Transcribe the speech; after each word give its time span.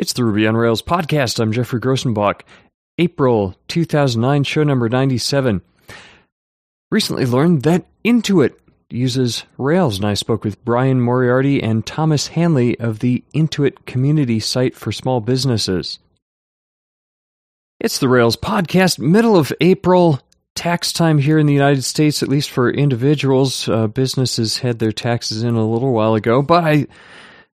It's 0.00 0.14
the 0.14 0.24
Ruby 0.24 0.46
on 0.46 0.56
Rails 0.56 0.80
podcast. 0.80 1.38
I'm 1.38 1.52
Geoffrey 1.52 1.78
Grosenbach. 1.78 2.40
April 2.96 3.54
2009, 3.68 4.44
show 4.44 4.62
number 4.62 4.88
97. 4.88 5.60
Recently 6.90 7.26
learned 7.26 7.64
that 7.64 7.84
Intuit 8.02 8.54
uses 8.88 9.44
Rails, 9.58 9.98
and 9.98 10.06
I 10.06 10.14
spoke 10.14 10.42
with 10.42 10.64
Brian 10.64 11.02
Morearty 11.02 11.62
and 11.62 11.84
Thomas 11.84 12.28
Hanley 12.28 12.80
of 12.80 13.00
the 13.00 13.22
Intuit 13.34 13.84
community 13.84 14.40
site 14.40 14.74
for 14.74 14.90
small 14.90 15.20
businesses. 15.20 15.98
It's 17.78 17.98
the 17.98 18.08
Rails 18.08 18.38
podcast, 18.38 18.98
middle 18.98 19.36
of 19.36 19.52
April, 19.60 20.18
tax 20.54 20.94
time 20.94 21.18
here 21.18 21.38
in 21.38 21.44
the 21.44 21.52
United 21.52 21.84
States, 21.84 22.22
at 22.22 22.30
least 22.30 22.48
for 22.48 22.70
individuals. 22.70 23.68
Uh, 23.68 23.86
businesses 23.86 24.60
had 24.60 24.78
their 24.78 24.92
taxes 24.92 25.42
in 25.42 25.56
a 25.56 25.70
little 25.70 25.92
while 25.92 26.14
ago, 26.14 26.40
but 26.40 26.64
I 26.64 26.86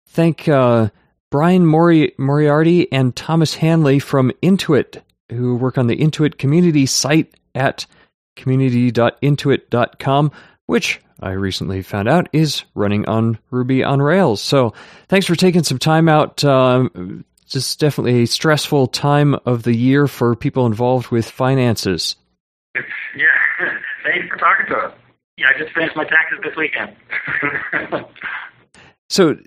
thank 0.08 0.48
uh, 0.48 0.88
Brian 1.32 1.66
Mori- 1.66 2.14
Morearty 2.18 2.92
and 2.92 3.16
Thomas 3.16 3.54
Hanley 3.54 3.98
from 3.98 4.30
Intuit, 4.42 5.00
who 5.30 5.56
work 5.56 5.78
on 5.78 5.86
the 5.86 5.96
Intuit 5.96 6.36
community 6.36 6.84
site 6.84 7.34
at 7.54 7.86
community.intuit.com, 8.36 10.30
which 10.66 11.00
I 11.20 11.30
recently 11.30 11.80
found 11.80 12.06
out 12.06 12.28
is 12.34 12.64
running 12.74 13.08
on 13.08 13.38
Ruby 13.50 13.82
on 13.82 14.02
Rails. 14.02 14.42
So 14.42 14.74
thanks 15.08 15.26
for 15.26 15.34
taking 15.34 15.64
some 15.64 15.78
time 15.78 16.06
out. 16.06 16.44
Um, 16.44 17.24
just 17.46 17.80
definitely 17.80 18.24
a 18.24 18.26
stressful 18.26 18.88
time 18.88 19.34
of 19.46 19.62
the 19.62 19.74
year 19.74 20.06
for 20.08 20.36
people 20.36 20.66
involved 20.66 21.08
with 21.08 21.30
finances. 21.30 22.14
Yeah, 22.74 23.24
thanks 24.04 24.28
for 24.28 24.36
talking 24.36 24.66
to 24.66 24.76
us. 24.76 24.92
Yeah, 25.38 25.46
I 25.54 25.58
just 25.58 25.72
finished 25.72 25.96
my 25.96 26.04
taxes 26.04 26.40
this 26.44 26.54
weekend. 26.56 26.94
so 29.08 29.38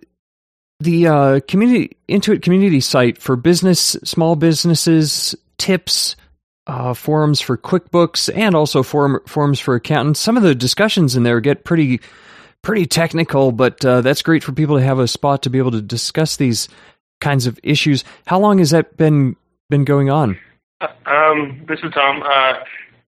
the 0.80 1.08
uh, 1.08 1.40
community 1.48 1.98
Intuit 2.10 2.42
community 2.42 2.80
site 2.80 3.18
for 3.18 3.36
business, 3.36 3.98
small 4.04 4.36
businesses, 4.36 5.36
tips, 5.58 6.16
uh, 6.68 6.94
forums 6.94 7.42
for 7.42 7.58
QuickBooks, 7.58 8.36
and 8.36 8.56
also 8.56 8.84
forum, 8.84 9.20
forums 9.28 9.60
for 9.60 9.76
accountants. 9.76 10.20
Some 10.20 10.38
of 10.38 10.44
the 10.44 10.56
discussions 10.56 11.16
in 11.16 11.24
there 11.24 11.40
get 11.40 11.64
pretty 11.64 12.02
pretty 12.62 12.86
technical, 12.86 13.52
but 13.52 13.84
uh, 13.86 14.02
that's 14.02 14.22
great 14.22 14.44
for 14.44 14.52
people 14.52 14.78
to 14.78 14.84
have 14.84 15.00
a 15.00 15.08
spot 15.08 15.44
to 15.44 15.50
be 15.50 15.60
able 15.60 15.72
to 15.72 15.82
discuss 15.82 16.38
these 16.38 16.68
kinds 17.22 17.46
of 17.46 17.60
issues. 17.64 18.04
How 18.26 18.40
long 18.40 18.58
has 18.58 18.72
that 18.72 18.98
been 18.98 19.36
been 19.70 19.86
going 19.86 20.10
on? 20.10 20.38
Uh, 20.82 20.88
um, 21.06 21.64
this 21.68 21.80
is 21.82 21.92
Tom. 21.94 22.24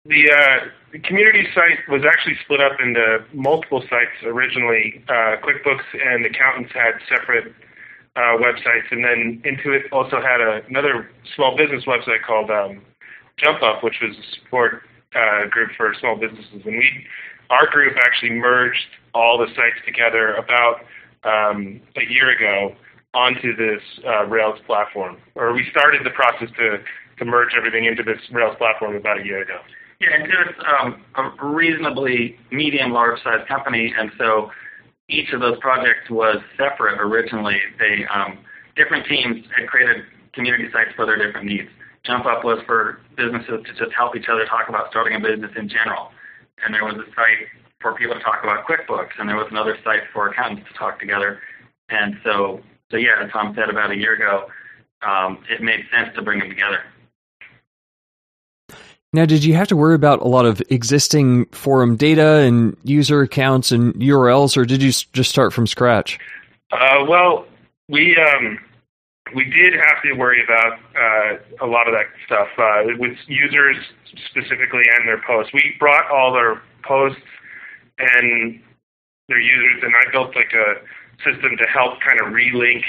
The, 0.06 0.30
uh, 0.30 0.68
the, 0.92 0.98
community 0.98 1.48
site 1.54 1.80
was 1.88 2.02
actually 2.04 2.36
split 2.44 2.60
up 2.60 2.78
into 2.78 3.24
multiple 3.32 3.80
sites 3.88 4.12
originally. 4.22 5.02
Uh, 5.08 5.40
QuickBooks 5.40 5.88
and 5.94 6.26
accountants 6.26 6.74
had 6.74 7.00
separate 7.08 7.54
uh, 8.14 8.36
websites, 8.36 8.84
and 8.90 9.02
then 9.02 9.42
Intuit 9.46 9.90
also 9.92 10.20
had 10.20 10.42
a, 10.42 10.60
another 10.68 11.08
small 11.34 11.56
business 11.56 11.84
website 11.86 12.22
called 12.22 12.50
um, 12.50 12.82
JumpUp, 13.42 13.82
which 13.82 13.96
was 14.02 14.14
a 14.14 14.34
support 14.34 14.82
uh, 15.14 15.46
group 15.48 15.70
for 15.74 15.94
small 15.98 16.16
businesses. 16.16 16.60
And 16.66 16.76
we, 16.76 17.06
our 17.48 17.66
group 17.66 17.96
actually 17.96 18.32
merged 18.32 18.86
all 19.14 19.38
the 19.38 19.46
sites 19.56 19.80
together 19.86 20.34
about 20.34 20.80
um, 21.24 21.80
a 21.96 22.04
year 22.12 22.28
ago 22.28 22.76
onto 23.14 23.56
this 23.56 23.80
uh, 24.06 24.26
Rails 24.26 24.58
platform, 24.66 25.16
or 25.34 25.54
we 25.54 25.66
started 25.70 26.04
the 26.04 26.10
process 26.10 26.48
to 26.58 26.78
to 27.16 27.24
merge 27.24 27.54
everything 27.56 27.86
into 27.86 28.02
this 28.02 28.18
Rails 28.30 28.56
platform 28.58 28.96
about 28.96 29.20
a 29.20 29.24
year 29.24 29.40
ago. 29.40 29.60
Yeah, 30.00 30.08
and 30.14 30.24
it's 30.24 30.58
um, 30.80 31.02
a 31.16 31.46
reasonably 31.46 32.36
medium 32.50 32.92
large 32.92 33.22
size 33.22 33.46
company, 33.48 33.92
and 33.96 34.10
so 34.18 34.50
each 35.08 35.32
of 35.32 35.40
those 35.40 35.58
projects 35.60 36.10
was 36.10 36.38
separate 36.58 37.00
originally. 37.00 37.58
They 37.78 38.04
um, 38.12 38.38
different 38.76 39.06
teams 39.06 39.44
had 39.56 39.68
created 39.68 40.04
community 40.32 40.68
sites 40.72 40.90
for 40.96 41.06
their 41.06 41.16
different 41.24 41.46
needs. 41.46 41.68
Jump 42.04 42.26
Up 42.26 42.44
was 42.44 42.58
for 42.66 43.00
businesses 43.16 43.60
to 43.64 43.72
just 43.72 43.94
help 43.96 44.16
each 44.16 44.28
other 44.28 44.44
talk 44.46 44.68
about 44.68 44.90
starting 44.90 45.16
a 45.16 45.20
business 45.20 45.52
in 45.56 45.68
general, 45.68 46.10
and 46.64 46.74
there 46.74 46.84
was 46.84 46.96
a 46.96 47.06
site 47.14 47.48
for 47.80 47.94
people 47.94 48.14
to 48.14 48.20
talk 48.20 48.40
about 48.42 48.66
QuickBooks, 48.66 49.12
and 49.18 49.28
there 49.28 49.36
was 49.36 49.48
another 49.50 49.76
site 49.84 50.02
for 50.12 50.28
accountants 50.28 50.68
to 50.70 50.78
talk 50.78 50.98
together. 50.98 51.40
And 51.90 52.16
so, 52.24 52.60
so 52.90 52.96
yeah, 52.96 53.22
as 53.22 53.30
Tom 53.30 53.54
said 53.54 53.68
about 53.70 53.90
a 53.90 53.96
year 53.96 54.14
ago, 54.14 54.46
um, 55.06 55.44
it 55.50 55.60
made 55.60 55.80
sense 55.92 56.08
to 56.16 56.22
bring 56.22 56.40
them 56.40 56.48
together. 56.48 56.80
Now, 59.14 59.26
did 59.26 59.44
you 59.44 59.54
have 59.54 59.68
to 59.68 59.76
worry 59.76 59.94
about 59.94 60.22
a 60.22 60.26
lot 60.26 60.44
of 60.44 60.60
existing 60.70 61.44
forum 61.52 61.94
data 61.94 62.38
and 62.38 62.76
user 62.82 63.22
accounts 63.22 63.70
and 63.70 63.94
URLs, 63.94 64.56
or 64.56 64.64
did 64.64 64.82
you 64.82 64.90
just 64.90 65.30
start 65.30 65.52
from 65.52 65.68
scratch? 65.68 66.18
Uh, 66.72 67.04
well, 67.08 67.46
we 67.88 68.16
um, 68.16 68.58
we 69.32 69.44
did 69.44 69.72
have 69.72 70.02
to 70.02 70.14
worry 70.14 70.42
about 70.42 70.80
uh, 70.96 71.64
a 71.64 71.68
lot 71.68 71.86
of 71.86 71.94
that 71.94 72.06
stuff 72.26 72.48
uh, 72.58 72.82
with 72.98 73.16
users 73.28 73.76
specifically 74.26 74.82
and 74.98 75.06
their 75.06 75.22
posts. 75.24 75.52
We 75.54 75.76
brought 75.78 76.10
all 76.10 76.32
their 76.32 76.60
posts 76.82 77.22
and 78.00 78.60
their 79.28 79.40
users, 79.40 79.84
and 79.84 79.94
I 79.94 80.10
built 80.10 80.34
like 80.34 80.52
a 80.54 80.74
system 81.22 81.56
to 81.56 81.64
help 81.72 82.00
kind 82.00 82.20
of 82.20 82.32
relink 82.32 82.82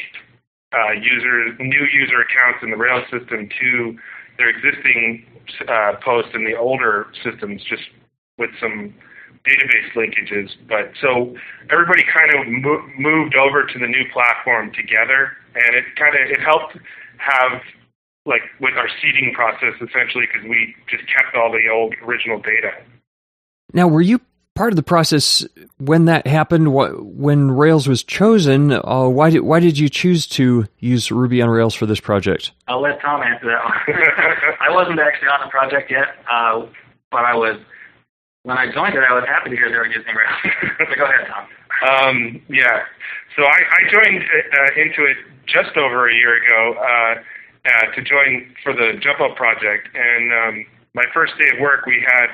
uh, 0.73 0.93
users, 0.93 1.55
new 1.59 1.85
user 1.93 2.21
accounts 2.21 2.63
in 2.63 2.71
the 2.71 2.77
Rails 2.77 3.05
system 3.11 3.47
to 3.61 3.99
their 4.37 4.49
existing 4.49 5.25
uh, 5.67 5.93
posts 6.03 6.31
in 6.33 6.43
the 6.45 6.55
older 6.55 7.07
systems 7.23 7.61
just 7.63 7.83
with 8.37 8.49
some 8.59 8.93
database 9.45 9.91
linkages. 9.95 10.49
But 10.67 10.91
so 11.01 11.35
everybody 11.71 12.03
kind 12.03 12.33
of 12.33 12.47
mo- 12.47 12.87
moved 12.97 13.35
over 13.35 13.65
to 13.65 13.79
the 13.79 13.87
new 13.87 14.03
platform 14.11 14.71
together, 14.73 15.37
and 15.53 15.75
it 15.75 15.85
kind 15.97 16.15
of 16.15 16.29
it 16.29 16.41
helped 16.41 16.77
have 17.17 17.61
like 18.25 18.41
with 18.59 18.73
our 18.75 18.89
seeding 19.01 19.33
process 19.33 19.73
essentially 19.75 20.25
because 20.25 20.47
we 20.49 20.75
just 20.89 21.03
kept 21.07 21.35
all 21.35 21.51
the 21.51 21.69
old 21.71 21.93
original 22.03 22.39
data. 22.39 22.71
Now, 23.73 23.87
were 23.87 24.01
you 24.01 24.19
part 24.55 24.71
of 24.71 24.77
the 24.77 24.83
process 24.83 25.45
when 25.77 26.05
that 26.05 26.25
happened? 26.25 26.73
When 26.73 27.51
Rails 27.51 27.87
was 27.87 28.03
chosen, 28.03 28.71
uh, 28.71 29.07
why 29.07 29.29
did 29.29 29.41
why 29.41 29.59
did 29.59 29.77
you 29.77 29.89
choose 29.89 30.25
to 30.27 30.67
use 30.79 31.11
Ruby 31.11 31.41
on 31.41 31.49
Rails 31.49 31.75
for 31.75 31.85
this 31.85 31.99
project? 31.99 32.51
I'll 32.67 32.81
let 32.81 32.99
Tom 33.01 33.21
answer 33.21 33.45
that 33.45 33.63
one. 33.63 34.57
I 34.61 34.71
wasn't 34.71 34.99
actually 34.99 35.27
on 35.27 35.41
the 35.45 35.51
project 35.51 35.91
yet, 35.91 36.15
uh, 36.31 36.65
but 37.11 37.25
I 37.25 37.35
was 37.35 37.59
when 38.43 38.57
I 38.57 38.71
joined 38.71 38.95
it. 38.95 39.03
I 39.07 39.13
was 39.13 39.25
happy 39.27 39.51
to 39.51 39.55
hear 39.55 39.69
they 39.69 39.77
were 39.77 39.87
using 39.87 40.15
Rails. 40.15 40.55
so 40.79 40.95
go 40.95 41.05
ahead, 41.05 41.27
Tom. 41.27 41.47
Um, 41.83 42.41
yeah, 42.49 42.83
so 43.35 43.43
I, 43.43 43.59
I 43.69 43.91
joined 43.91 44.23
uh, 44.23 44.79
Intuit 44.79 45.15
just 45.45 45.75
over 45.75 46.07
a 46.09 46.13
year 46.13 46.41
ago 46.43 46.79
uh, 46.79 47.15
uh, 47.67 47.93
to 47.93 48.01
join 48.01 48.55
for 48.63 48.73
the 48.73 48.93
Jump 49.01 49.19
Up 49.19 49.35
project, 49.35 49.89
and 49.93 50.31
um, 50.31 50.65
my 50.93 51.03
first 51.13 51.33
day 51.37 51.49
of 51.53 51.59
work, 51.59 51.85
we 51.85 52.01
had 52.07 52.27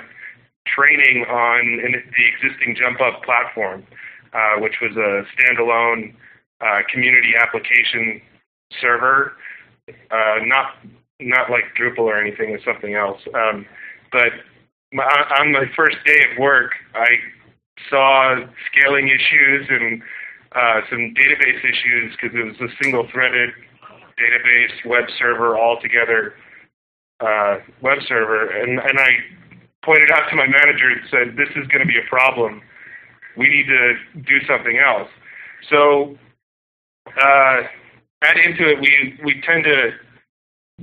training 0.65 1.25
on 1.25 1.81
the 1.81 2.25
existing 2.27 2.75
JumpUp 2.75 3.23
platform, 3.23 3.85
uh, 4.33 4.59
which 4.59 4.75
was 4.81 4.95
a 4.95 5.23
standalone 5.35 6.13
uh, 6.61 6.81
community 6.91 7.33
application 7.39 8.21
server, 8.79 9.33
uh, 9.89 10.35
not 10.45 10.75
not 11.19 11.51
like 11.51 11.63
Drupal 11.79 11.99
or 11.99 12.19
anything, 12.19 12.49
or 12.49 12.59
something 12.63 12.95
else. 12.95 13.21
Um, 13.35 13.65
but 14.11 14.31
my, 14.91 15.03
on 15.39 15.51
my 15.51 15.65
first 15.75 15.97
day 16.05 16.25
of 16.31 16.39
work, 16.39 16.71
I 16.95 17.07
saw 17.89 18.35
scaling 18.71 19.07
issues 19.07 19.67
and 19.69 20.01
uh, 20.53 20.81
some 20.89 21.13
database 21.13 21.59
issues 21.63 22.15
because 22.19 22.35
it 22.37 22.43
was 22.43 22.69
a 22.69 22.83
single-threaded 22.83 23.51
database 24.19 24.85
web 24.85 25.05
server 25.17 25.57
altogether 25.57 26.33
uh, 27.21 27.59
web 27.81 27.99
server, 28.07 28.49
and 28.49 28.79
and 28.79 28.99
I 28.99 29.11
pointed 29.83 30.11
out 30.11 30.29
to 30.29 30.35
my 30.35 30.47
manager 30.47 30.89
and 30.89 31.01
said, 31.09 31.37
this 31.37 31.49
is 31.55 31.67
going 31.67 31.81
to 31.81 31.87
be 31.87 31.97
a 31.97 32.07
problem. 32.09 32.61
We 33.37 33.47
need 33.47 33.67
to 33.67 33.93
do 34.21 34.45
something 34.45 34.77
else. 34.77 35.09
So 35.69 36.17
uh, 37.07 37.61
at 38.21 38.35
Intuit, 38.35 38.79
we, 38.81 39.19
we 39.23 39.41
tend 39.41 39.63
to 39.63 39.91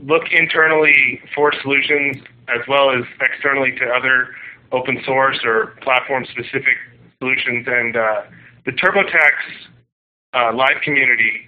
look 0.05 0.25
internally 0.31 1.21
for 1.35 1.53
solutions 1.63 2.17
as 2.49 2.67
well 2.69 2.91
as 2.91 3.05
externally 3.21 3.73
to 3.79 3.85
other 3.87 4.29
open 4.73 5.01
source 5.05 5.39
or 5.45 5.75
platform-specific 5.83 6.77
solutions. 7.19 7.67
And 7.69 7.97
uh, 7.97 8.23
the 8.65 8.73
TurboTax 8.73 9.33
uh, 10.35 10.55
live 10.55 10.81
community 10.83 11.47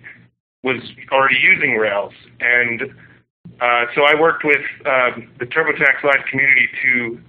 was 0.62 0.80
already 1.10 1.38
using 1.42 1.76
Rails. 1.76 2.12
And 2.40 2.82
uh, 3.60 3.86
so 3.94 4.02
I 4.02 4.18
worked 4.18 4.44
with 4.44 4.62
um, 4.86 5.30
the 5.38 5.46
TurboTax 5.46 6.04
live 6.04 6.24
community 6.30 6.68
to 6.82 7.20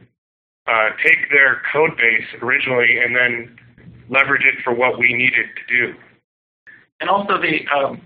uh, 0.72 0.90
take 1.04 1.30
their 1.30 1.62
code 1.74 1.98
base 1.98 2.28
originally 2.42 2.98
and 3.04 3.16
then 3.16 3.58
leverage 4.10 4.44
it 4.46 4.64
for 4.64 4.74
what 4.74 4.98
we 4.98 5.14
needed 5.14 5.48
to 5.56 5.78
do. 5.78 5.94
And 7.00 7.10
also 7.10 7.42
the 7.42 7.68
um, 7.76 8.02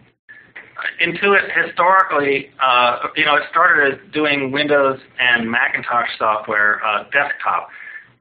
Intuit 1.02 1.66
historically, 1.66 2.50
uh, 2.62 3.08
you 3.16 3.26
know, 3.26 3.36
it 3.36 3.44
started 3.50 3.94
as 3.94 4.14
doing 4.14 4.52
Windows 4.52 5.00
and 5.20 5.50
Macintosh 5.50 6.10
software 6.18 6.84
uh, 6.86 7.04
desktop. 7.12 7.70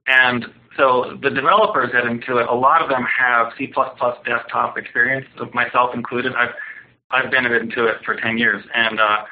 And 0.06 0.46
so 0.76 1.18
the 1.22 1.30
developers 1.30 1.90
at 1.94 2.04
Intuit, 2.04 2.50
a 2.50 2.54
lot 2.54 2.82
of 2.82 2.88
them 2.88 3.04
have 3.04 3.52
C++ 3.56 3.72
desktop 4.26 4.76
experience, 4.76 5.26
myself 5.52 5.94
included. 5.94 6.32
I've, 6.34 6.54
I've 7.10 7.30
been 7.30 7.46
at 7.46 7.52
Intuit 7.52 8.04
for 8.04 8.16
10 8.16 8.38
years, 8.38 8.64
and 8.74 9.00
uh, 9.00 9.24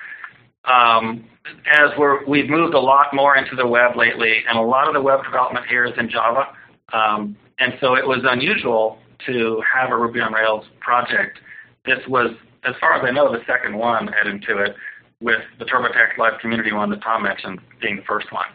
um, 0.65 1.25
as 1.71 1.91
we're, 1.99 2.25
we've 2.27 2.49
moved 2.49 2.75
a 2.75 2.81
lot 2.81 3.07
more 3.13 3.37
into 3.37 3.57
the 3.57 3.67
web 3.67 3.97
lately, 3.97 4.43
and 4.49 4.59
a 4.59 4.63
lot 4.63 4.89
of 4.89 4.95
the 4.95 5.03
web 5.03 5.23
development 5.25 5.67
here 5.67 5.85
is 5.85 5.93
in 5.99 6.09
Java, 6.09 6.49
um, 6.93 7.37
and 7.59 7.75
so 7.81 7.95
it 7.95 8.07
was 8.07 8.21
unusual 8.25 8.99
to 9.27 9.63
have 9.73 9.91
a 9.91 9.97
Ruby 9.97 10.21
on 10.21 10.33
Rails 10.33 10.65
project. 10.81 11.39
This 11.85 11.99
was, 12.09 12.31
as 12.65 12.75
far 12.81 12.95
as 12.95 13.05
I 13.05 13.11
know, 13.11 13.33
the 13.33 13.45
second 13.47 13.77
one 13.77 14.09
at 14.09 14.27
Intuit, 14.27 14.75
with 15.21 15.41
the 15.59 15.65
TurboTax 15.65 16.19
Live 16.19 16.41
Community 16.41 16.73
one 16.73 16.91
that 16.91 17.03
Tom 17.03 17.23
mentioned 17.23 17.61
being 17.81 17.97
the 17.97 18.03
first 18.03 18.33
one. 18.33 18.47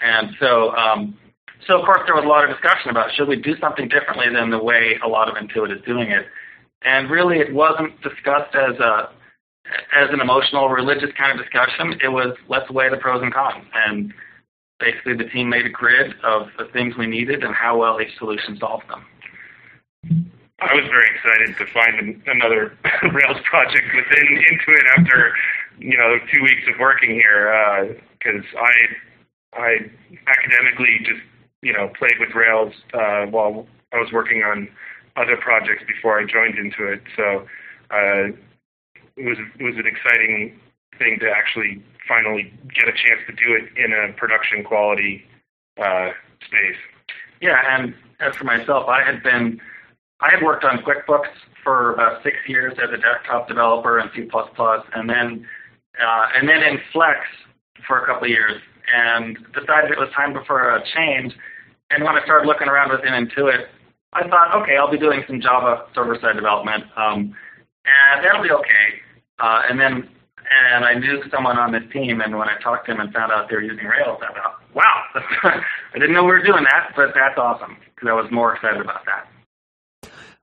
And 0.00 0.30
so, 0.38 0.70
um, 0.76 1.16
so 1.66 1.78
of 1.78 1.86
course 1.86 2.02
there 2.04 2.14
was 2.14 2.24
a 2.24 2.28
lot 2.28 2.44
of 2.44 2.50
discussion 2.50 2.90
about 2.90 3.10
should 3.14 3.28
we 3.28 3.36
do 3.36 3.56
something 3.58 3.88
differently 3.88 4.26
than 4.32 4.50
the 4.50 4.62
way 4.62 4.98
a 5.02 5.08
lot 5.08 5.28
of 5.28 5.36
Intuit 5.36 5.74
is 5.74 5.82
doing 5.86 6.10
it. 6.10 6.26
And 6.82 7.10
really 7.10 7.38
it 7.38 7.52
wasn't 7.52 8.00
discussed 8.02 8.54
as 8.54 8.78
a 8.78 9.10
as 9.94 10.08
an 10.10 10.20
emotional, 10.20 10.68
religious 10.68 11.10
kind 11.16 11.38
of 11.38 11.44
discussion. 11.44 11.98
It 12.02 12.08
was 12.08 12.36
let's 12.48 12.70
weigh 12.70 12.90
the 12.90 12.96
pros 12.96 13.22
and 13.22 13.32
cons. 13.32 13.64
And 13.74 14.12
basically 14.78 15.16
the 15.16 15.30
team 15.30 15.48
made 15.48 15.66
a 15.66 15.70
grid 15.70 16.14
of 16.22 16.48
the 16.58 16.66
things 16.72 16.94
we 16.96 17.06
needed 17.06 17.42
and 17.42 17.54
how 17.54 17.78
well 17.78 18.00
each 18.00 18.16
solution 18.18 18.56
solved 18.58 18.84
them. 18.88 19.04
I 20.60 20.72
was 20.72 20.84
very 20.88 21.08
excited 21.12 21.56
to 21.58 21.66
find 21.72 22.22
another 22.26 22.76
Rails 23.12 23.40
project 23.44 23.86
within 23.94 24.38
Intuit 24.38 24.84
after 24.96 25.34
you 25.78 25.96
know 25.96 26.16
two 26.32 26.42
weeks 26.42 26.62
of 26.72 26.80
working 26.80 27.10
here 27.10 27.98
because 28.18 28.44
uh, 28.54 28.60
I 28.60 29.60
I 29.60 29.76
academically 30.26 31.00
just 31.04 31.20
you 31.62 31.72
know 31.72 31.90
played 31.98 32.18
with 32.20 32.34
Rails 32.34 32.72
uh, 32.94 33.26
while 33.26 33.66
I 33.92 33.98
was 33.98 34.10
working 34.12 34.42
on 34.42 34.68
other 35.16 35.36
projects 35.36 35.82
before 35.86 36.18
I 36.18 36.24
joined 36.24 36.54
Intuit. 36.54 37.00
So 37.16 37.46
uh, 37.90 38.36
it 39.16 39.24
was 39.24 39.38
it 39.58 39.62
was 39.62 39.74
an 39.76 39.86
exciting 39.86 40.58
thing 40.98 41.18
to 41.20 41.30
actually 41.30 41.82
finally 42.08 42.52
get 42.74 42.88
a 42.88 42.92
chance 42.92 43.20
to 43.26 43.32
do 43.32 43.54
it 43.54 43.64
in 43.76 43.92
a 43.92 44.12
production 44.12 44.64
quality 44.64 45.24
uh, 45.78 46.10
space. 46.46 46.76
Yeah, 47.40 47.60
and 47.68 47.94
as 48.20 48.34
for 48.36 48.44
myself, 48.44 48.88
I 48.88 49.02
had 49.02 49.22
been 49.22 49.60
I 50.20 50.30
had 50.30 50.42
worked 50.42 50.64
on 50.64 50.78
QuickBooks 50.78 51.32
for 51.62 51.92
about 51.92 52.22
six 52.22 52.36
years 52.46 52.74
as 52.82 52.90
a 52.90 52.96
desktop 52.96 53.48
developer 53.48 53.98
in 53.98 54.08
C++, 54.14 54.28
and 54.94 55.10
then 55.10 55.46
uh, 56.00 56.26
and 56.34 56.48
then 56.48 56.62
in 56.62 56.78
Flex 56.92 57.20
for 57.86 58.02
a 58.02 58.06
couple 58.06 58.24
of 58.24 58.30
years, 58.30 58.60
and 58.94 59.36
decided 59.52 59.90
it 59.90 59.98
was 59.98 60.08
time 60.14 60.36
for 60.46 60.76
a 60.76 60.82
change. 60.94 61.34
And 61.90 62.02
when 62.02 62.16
I 62.16 62.24
started 62.24 62.46
looking 62.46 62.68
around 62.68 62.90
within 62.90 63.12
Intuit, 63.12 63.66
I 64.12 64.26
thought, 64.28 64.60
okay, 64.62 64.76
I'll 64.76 64.90
be 64.90 64.98
doing 64.98 65.22
some 65.26 65.40
Java 65.40 65.86
server-side 65.94 66.34
development, 66.34 66.84
um, 66.96 67.34
and 67.84 68.24
that'll 68.24 68.42
be 68.42 68.50
okay. 68.50 69.05
Uh, 69.38 69.62
and 69.68 69.78
then 69.78 70.08
and 70.50 70.84
I 70.84 70.94
knew 70.94 71.22
someone 71.30 71.58
on 71.58 71.72
this 71.72 71.82
team, 71.92 72.20
and 72.20 72.36
when 72.38 72.48
I 72.48 72.58
talked 72.60 72.86
to 72.86 72.92
him 72.92 73.00
and 73.00 73.12
found 73.12 73.32
out 73.32 73.48
they 73.48 73.56
were 73.56 73.62
using 73.62 73.84
Rails, 73.84 74.20
I 74.22 74.32
thought, 74.32 74.60
wow, 74.74 75.02
I 75.94 75.98
didn't 75.98 76.12
know 76.12 76.22
we 76.22 76.30
were 76.30 76.42
doing 76.42 76.64
that, 76.64 76.92
but 76.94 77.12
that's 77.14 77.38
awesome 77.38 77.76
because 77.94 78.08
I 78.08 78.12
was 78.12 78.30
more 78.30 78.54
excited 78.54 78.80
about 78.80 79.04
that. 79.06 79.28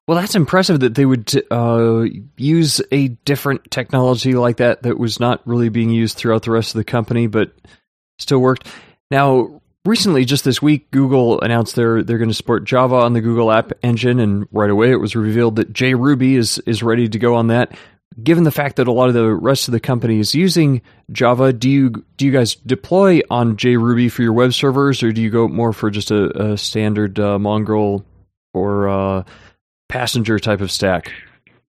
Well, 0.07 0.19
that's 0.19 0.35
impressive 0.35 0.81
that 0.81 0.95
they 0.95 1.05
would 1.05 1.31
uh, 1.49 2.05
use 2.35 2.81
a 2.91 3.07
different 3.07 3.71
technology 3.71 4.33
like 4.33 4.57
that 4.57 4.83
that 4.83 4.99
was 4.99 5.19
not 5.19 5.45
really 5.47 5.69
being 5.69 5.89
used 5.89 6.17
throughout 6.17 6.43
the 6.43 6.51
rest 6.51 6.71
of 6.75 6.79
the 6.79 6.83
company, 6.83 7.27
but 7.27 7.53
still 8.19 8.39
worked. 8.39 8.67
Now, 9.09 9.61
recently, 9.85 10.25
just 10.25 10.43
this 10.43 10.61
week, 10.61 10.91
Google 10.91 11.39
announced 11.39 11.77
they're 11.77 12.03
they're 12.03 12.17
going 12.17 12.29
to 12.29 12.35
support 12.35 12.65
Java 12.65 12.95
on 12.95 13.13
the 13.13 13.21
Google 13.21 13.49
App 13.49 13.71
Engine, 13.81 14.19
and 14.19 14.45
right 14.51 14.69
away 14.69 14.91
it 14.91 14.97
was 14.97 15.15
revealed 15.15 15.55
that 15.55 15.71
JRuby 15.71 16.33
is 16.33 16.59
is 16.65 16.83
ready 16.83 17.07
to 17.07 17.19
go 17.19 17.35
on 17.35 17.47
that. 17.47 17.73
Given 18.21 18.43
the 18.43 18.51
fact 18.51 18.75
that 18.75 18.87
a 18.87 18.91
lot 18.91 19.07
of 19.07 19.13
the 19.13 19.33
rest 19.33 19.67
of 19.67 19.71
the 19.71 19.79
company 19.79 20.19
is 20.19 20.35
using 20.35 20.81
Java, 21.11 21.51
do 21.53 21.69
you 21.69 21.89
do 22.17 22.25
you 22.25 22.31
guys 22.31 22.55
deploy 22.55 23.21
on 23.29 23.57
JRuby 23.57 24.11
for 24.11 24.21
your 24.21 24.33
web 24.33 24.53
servers, 24.53 25.01
or 25.01 25.11
do 25.11 25.21
you 25.21 25.29
go 25.29 25.47
more 25.47 25.73
for 25.73 25.89
just 25.89 26.11
a, 26.11 26.51
a 26.51 26.57
standard 26.57 27.19
uh, 27.19 27.39
Mongrel 27.39 28.05
or 28.53 28.87
uh, 28.87 29.23
passenger 29.89 30.37
type 30.37 30.61
of 30.61 30.71
stack? 30.71 31.11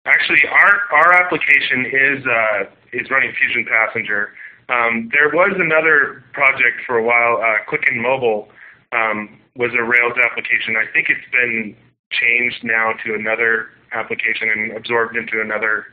Actually, 0.04 0.40
our 0.48 0.80
our 0.92 1.12
application 1.12 1.86
is 1.86 2.26
uh, 2.26 2.64
is 2.92 3.10
running 3.10 3.32
Phusion 3.32 3.66
Passenger. 3.66 4.32
Um, 4.68 5.10
there 5.12 5.28
was 5.32 5.52
another 5.58 6.24
project 6.32 6.80
for 6.86 6.96
a 6.96 7.04
while, 7.04 7.42
uh, 7.42 7.76
and 7.88 8.00
Mobile, 8.00 8.48
um, 8.92 9.38
was 9.56 9.70
a 9.78 9.82
Rails 9.82 10.14
application. 10.24 10.76
I 10.76 10.90
think 10.92 11.08
it's 11.10 11.30
been 11.30 11.76
changed 12.10 12.64
now 12.64 12.92
to 13.04 13.14
another 13.14 13.68
application 13.92 14.48
and 14.48 14.72
absorbed 14.72 15.16
into 15.16 15.40
another 15.40 15.86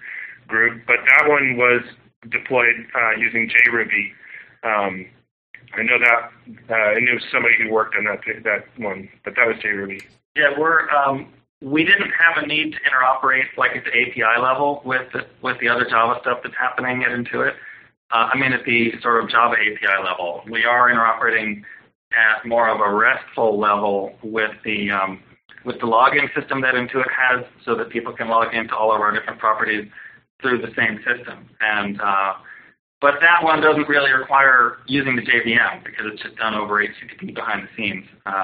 group, 0.49 0.83
but 0.85 0.97
that 1.05 1.29
one 1.29 1.55
was 1.55 1.81
deployed 2.29 2.87
uh, 2.95 3.11
using 3.17 3.49
JRuby. 3.49 4.11
Um, 4.63 5.05
I 5.73 5.83
know 5.83 5.99
that 5.99 6.31
uh, 6.69 6.73
I 6.73 6.99
knew 6.99 7.19
somebody 7.31 7.55
who 7.57 7.71
worked 7.71 7.95
on 7.95 8.05
that 8.05 8.21
that 8.43 8.65
one, 8.77 9.07
but 9.23 9.35
that 9.35 9.47
was 9.47 9.57
JRuby. 9.57 10.01
Yeah, 10.35 10.57
we're 10.57 10.89
um, 10.89 11.31
we 11.61 11.83
didn't 11.83 12.11
have 12.11 12.43
a 12.43 12.47
need 12.47 12.73
to 12.73 12.79
interoperate 12.79 13.45
like 13.57 13.75
at 13.75 13.83
the 13.83 13.91
API 13.91 14.41
level 14.41 14.81
with 14.85 15.11
the, 15.13 15.25
with 15.41 15.59
the 15.59 15.67
other 15.69 15.85
Java 15.85 16.19
stuff 16.21 16.39
that's 16.43 16.55
happening 16.57 17.03
at 17.03 17.11
Intuit. 17.11 17.53
Uh, 18.11 18.29
I 18.33 18.37
mean, 18.37 18.53
at 18.53 18.65
the 18.65 18.93
sort 19.01 19.23
of 19.23 19.29
Java 19.29 19.55
API 19.55 20.03
level, 20.03 20.41
we 20.49 20.65
are 20.65 20.89
interoperating 20.89 21.63
at 22.11 22.45
more 22.45 22.69
of 22.69 22.79
a 22.79 22.91
RESTful 22.91 23.59
level 23.59 24.15
with 24.23 24.51
the 24.63 24.89
um, 24.89 25.21
with 25.65 25.79
the 25.79 25.85
login 25.85 26.33
system 26.33 26.61
that 26.61 26.73
Intuit 26.73 27.11
has, 27.11 27.45
so 27.65 27.75
that 27.75 27.89
people 27.89 28.13
can 28.13 28.29
log 28.29 28.53
into 28.53 28.75
all 28.75 28.95
of 28.95 29.01
our 29.01 29.11
different 29.11 29.39
properties 29.39 29.89
through 30.41 30.61
the 30.61 30.73
same 30.75 30.97
system. 31.05 31.49
And 31.61 31.99
uh, 32.01 32.33
but 33.01 33.15
that 33.21 33.43
one 33.43 33.61
doesn't 33.61 33.87
really 33.87 34.11
require 34.11 34.77
using 34.87 35.15
the 35.15 35.21
JVM 35.21 35.83
because 35.83 36.05
it's 36.11 36.21
just 36.21 36.35
done 36.35 36.53
over 36.53 36.83
HTTP 36.83 37.33
behind 37.33 37.67
the 37.67 37.69
scenes. 37.75 38.05
Uh, 38.25 38.43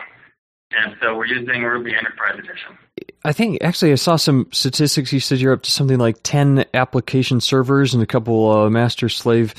and 0.71 0.95
so 1.01 1.15
we're 1.15 1.25
using 1.25 1.63
Ruby 1.63 1.93
Enterprise 1.93 2.39
Edition. 2.39 2.77
I 3.23 3.33
think 3.33 3.61
actually 3.61 3.91
I 3.91 3.95
saw 3.95 4.15
some 4.15 4.47
statistics. 4.51 5.11
You 5.11 5.19
said 5.19 5.39
you're 5.39 5.53
up 5.53 5.63
to 5.63 5.71
something 5.71 5.97
like 5.97 6.17
10 6.23 6.65
application 6.73 7.41
servers 7.41 7.93
and 7.93 8.01
a 8.01 8.05
couple 8.05 8.51
uh, 8.51 8.69
master 8.69 9.09
slave 9.09 9.53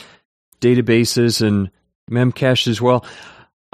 databases 0.60 1.46
and 1.46 1.70
Memcache 2.10 2.68
as 2.68 2.80
well. 2.80 3.04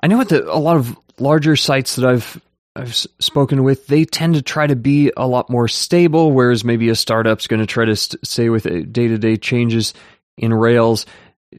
I 0.03 0.09
know 0.09 0.21
at 0.21 0.29
the, 0.29 0.51
a 0.53 0.59
lot 0.59 0.77
of 0.77 0.99
larger 1.19 1.57
sites 1.57 1.97
that 1.97 2.05
I've 2.05 2.41
I've 2.75 2.95
spoken 2.95 3.65
with, 3.65 3.87
they 3.87 4.05
tend 4.05 4.35
to 4.35 4.43
try 4.43 4.67
to 4.67 4.77
be 4.77 5.13
a 5.17 5.27
lot 5.27 5.51
more 5.51 5.69
stable, 5.69 6.33
whereas 6.33 6.65
maybe 6.65 6.89
a 6.89 6.95
startup's 6.95 7.47
going 7.47 7.61
to 7.61 7.67
try 7.67 7.85
to 7.85 7.97
st- 7.97 8.27
stay 8.27 8.49
with 8.49 8.65
day 8.65 9.09
to 9.09 9.19
day 9.19 9.37
changes 9.37 9.93
in 10.39 10.55
Rails 10.55 11.05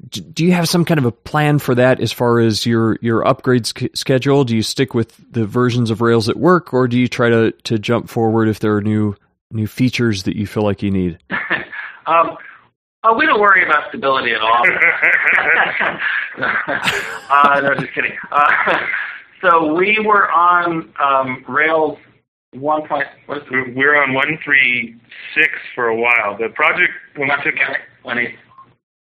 do 0.09 0.45
you 0.45 0.53
have 0.53 0.67
some 0.67 0.85
kind 0.85 0.97
of 0.97 1.05
a 1.05 1.11
plan 1.11 1.59
for 1.59 1.75
that 1.75 1.99
as 1.99 2.11
far 2.11 2.39
as 2.39 2.65
your 2.65 2.97
your 3.01 3.25
upgrade 3.27 3.67
schedule? 3.95 4.43
Do 4.43 4.55
you 4.55 4.63
stick 4.63 4.93
with 4.93 5.15
the 5.31 5.45
versions 5.45 5.89
of 5.89 6.01
Rails 6.01 6.25
that 6.27 6.37
work, 6.37 6.73
or 6.73 6.87
do 6.87 6.97
you 6.97 7.07
try 7.07 7.29
to 7.29 7.51
to 7.51 7.77
jump 7.77 8.09
forward 8.09 8.47
if 8.47 8.59
there 8.59 8.75
are 8.75 8.81
new 8.81 9.15
new 9.51 9.67
features 9.67 10.23
that 10.23 10.35
you 10.35 10.47
feel 10.47 10.63
like 10.63 10.81
you 10.81 10.91
need? 10.91 11.19
um, 12.07 12.37
uh, 13.03 13.13
we 13.17 13.25
don't 13.25 13.39
worry 13.39 13.63
about 13.65 13.89
stability 13.89 14.31
at 14.33 14.41
all. 14.41 14.63
uh, 17.29 17.61
no, 17.61 17.75
just 17.75 17.93
kidding. 17.93 18.17
Uh, 18.31 18.77
so 19.43 19.73
we 19.73 19.99
were 20.03 20.31
on 20.31 20.91
um, 20.99 21.45
Rails 21.47 21.99
one 22.53 22.87
point. 22.87 23.05
What 23.25 23.39
is 23.39 23.43
it? 23.51 23.75
We 23.75 23.85
were 23.85 24.01
on 24.01 24.13
one 24.13 24.39
three 24.43 24.99
six 25.35 25.49
for 25.75 25.87
a 25.87 25.95
while. 25.95 26.37
The 26.37 26.49
project 26.49 26.93
when 27.15 27.29
we 27.29 27.35
took 27.43 27.55
it. 27.55 27.77
One 28.03 28.17
eight 28.17 28.35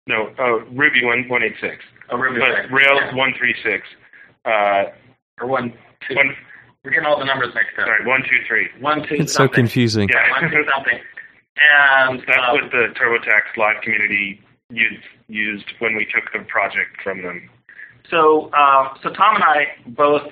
no, 0.07 0.33
uh, 0.39 0.63
Ruby 0.71 1.03
one 1.03 1.27
one 1.27 1.43
eight 1.43 1.55
six. 1.59 1.83
Oh, 2.09 2.17
Ruby. 2.17 2.39
But 2.39 2.73
Rails 2.73 3.01
yeah. 3.05 3.15
one 3.15 3.33
three 3.37 3.55
six. 3.63 3.85
Uh, 4.45 4.85
or 5.41 5.47
one 5.47 5.73
two. 6.07 6.15
One, 6.15 6.35
We're 6.83 6.91
getting 6.91 7.05
all 7.05 7.19
the 7.19 7.25
numbers 7.25 7.53
mixed 7.53 7.77
up. 7.77 7.85
Sorry, 7.85 8.05
one 8.05 8.21
two 8.23 8.39
three. 8.47 8.69
One 8.79 9.07
two. 9.07 9.15
It's 9.15 9.33
something. 9.33 9.53
so 9.53 9.53
confusing. 9.53 10.09
Yeah, 10.09 10.31
one 10.31 10.49
two 10.49 10.63
something. 10.75 10.99
And 11.57 12.23
that's 12.27 12.39
um, 12.47 12.55
what 12.55 12.71
the 12.71 12.93
TurboTax 12.95 13.57
Live 13.57 13.81
community 13.81 14.39
used 14.69 15.03
used 15.27 15.73
when 15.79 15.95
we 15.95 16.05
took 16.05 16.31
the 16.31 16.39
project 16.47 17.01
from 17.03 17.21
them. 17.21 17.49
So, 18.09 18.49
uh, 18.53 18.93
so 19.03 19.09
Tom 19.09 19.35
and 19.35 19.43
I 19.43 19.67
both 19.87 20.23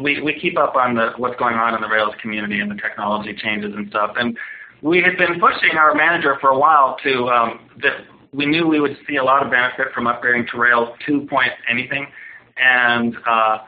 we 0.00 0.20
we 0.20 0.38
keep 0.38 0.58
up 0.58 0.76
on 0.76 0.94
the 0.94 1.12
what's 1.16 1.38
going 1.38 1.56
on 1.56 1.74
in 1.74 1.80
the 1.80 1.88
Rails 1.88 2.14
community 2.20 2.60
and 2.60 2.70
the 2.70 2.74
technology 2.74 3.34
changes 3.34 3.74
and 3.74 3.88
stuff. 3.88 4.12
And 4.16 4.36
we 4.82 5.02
had 5.02 5.16
been 5.16 5.40
pushing 5.40 5.76
our 5.76 5.94
manager 5.94 6.36
for 6.40 6.50
a 6.50 6.58
while 6.58 6.96
to 7.02 7.28
um, 7.28 7.60
that 7.82 8.04
we 8.32 8.46
knew 8.46 8.66
we 8.66 8.80
would 8.80 8.96
see 9.08 9.16
a 9.16 9.24
lot 9.24 9.44
of 9.44 9.50
benefit 9.50 9.92
from 9.94 10.04
upgrading 10.04 10.48
to 10.50 10.58
Rails 10.58 10.90
2 11.06 11.26
point 11.30 11.50
anything. 11.68 12.06
And 12.58 13.16
uh, 13.26 13.58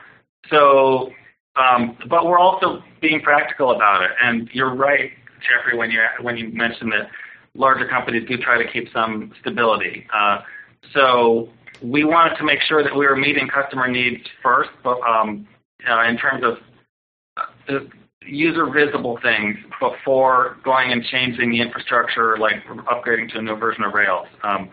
so, 0.49 1.11
um, 1.55 1.97
but 2.09 2.25
we're 2.25 2.39
also 2.39 2.83
being 3.01 3.21
practical 3.21 3.71
about 3.71 4.03
it. 4.03 4.11
And 4.21 4.49
you're 4.53 4.75
right, 4.75 5.11
Geoffrey, 5.41 5.77
when 5.77 5.91
you 5.91 6.01
when 6.21 6.37
you 6.37 6.49
mentioned 6.49 6.91
that 6.91 7.09
larger 7.55 7.87
companies 7.87 8.27
do 8.27 8.37
try 8.37 8.61
to 8.61 8.71
keep 8.71 8.87
some 8.93 9.33
stability. 9.41 10.07
Uh, 10.13 10.39
so 10.93 11.49
we 11.81 12.03
wanted 12.03 12.35
to 12.37 12.43
make 12.43 12.61
sure 12.61 12.83
that 12.83 12.95
we 12.95 13.05
were 13.05 13.15
meeting 13.15 13.47
customer 13.47 13.87
needs 13.87 14.23
first, 14.43 14.69
but 14.83 14.99
um, 15.01 15.47
uh, 15.89 16.03
in 16.03 16.17
terms 16.17 16.43
of 16.43 16.57
uh, 17.37 17.79
user 18.23 18.67
visible 18.69 19.19
things 19.21 19.57
before 19.79 20.57
going 20.63 20.91
and 20.91 21.03
changing 21.05 21.51
the 21.51 21.59
infrastructure, 21.59 22.37
like 22.37 22.63
upgrading 22.67 23.31
to 23.31 23.39
a 23.39 23.41
new 23.41 23.55
version 23.55 23.83
of 23.83 23.93
Rails. 23.93 24.27
Um, 24.43 24.69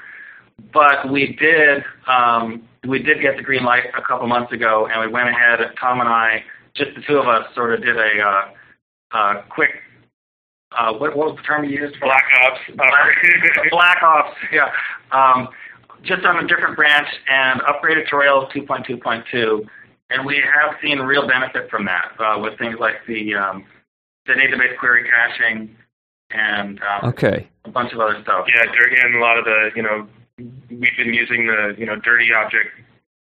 but 0.72 1.10
we 1.10 1.36
did 1.40 1.82
um, 2.06 2.68
we 2.86 3.02
did 3.02 3.22
get 3.22 3.36
the 3.36 3.42
green 3.42 3.64
light 3.64 3.84
a 3.96 4.02
couple 4.02 4.26
months 4.26 4.52
ago, 4.52 4.88
and 4.90 5.00
we 5.00 5.12
went 5.12 5.28
ahead. 5.28 5.60
Tom 5.80 6.00
and 6.00 6.08
I, 6.08 6.42
just 6.74 6.90
the 6.94 7.02
two 7.06 7.18
of 7.18 7.26
us, 7.26 7.46
sort 7.54 7.74
of 7.74 7.82
did 7.82 7.96
a 7.96 8.20
uh, 8.20 9.16
uh, 9.16 9.42
quick. 9.48 9.70
Uh, 10.76 10.92
what, 10.92 11.16
what 11.16 11.28
was 11.28 11.36
the 11.36 11.42
term 11.42 11.64
you 11.64 11.70
used? 11.70 11.98
Black 12.00 12.24
ops. 12.42 12.60
Black, 12.76 12.92
Black 13.70 14.02
ops. 14.02 14.36
Yeah. 14.52 14.68
Um, 15.12 15.48
just 16.02 16.24
on 16.24 16.44
a 16.44 16.46
different 16.46 16.76
branch 16.76 17.08
and 17.28 17.60
upgraded 17.62 18.08
to 18.08 18.16
Rails 18.16 18.50
2.2.2, 18.54 19.66
and 20.10 20.24
we 20.24 20.36
have 20.36 20.76
seen 20.82 20.98
real 21.00 21.26
benefit 21.26 21.70
from 21.70 21.84
that 21.86 22.12
uh, 22.18 22.38
with 22.38 22.58
things 22.58 22.76
like 22.80 22.96
the 23.06 23.34
um, 23.34 23.64
the 24.26 24.34
database 24.34 24.76
query 24.78 25.08
caching 25.08 25.76
and 26.30 26.80
um, 26.82 27.10
okay. 27.10 27.48
a 27.64 27.70
bunch 27.70 27.92
of 27.92 28.00
other 28.00 28.20
stuff. 28.22 28.46
Yeah, 28.54 28.64
and 28.64 29.14
a 29.14 29.20
lot 29.20 29.38
of 29.38 29.44
the 29.44 29.70
you 29.74 29.82
know 29.82 30.06
we've 30.38 30.96
been 30.96 31.14
using 31.14 31.46
the 31.46 31.74
you 31.78 31.86
know 31.86 31.96
dirty 31.96 32.32
object 32.32 32.68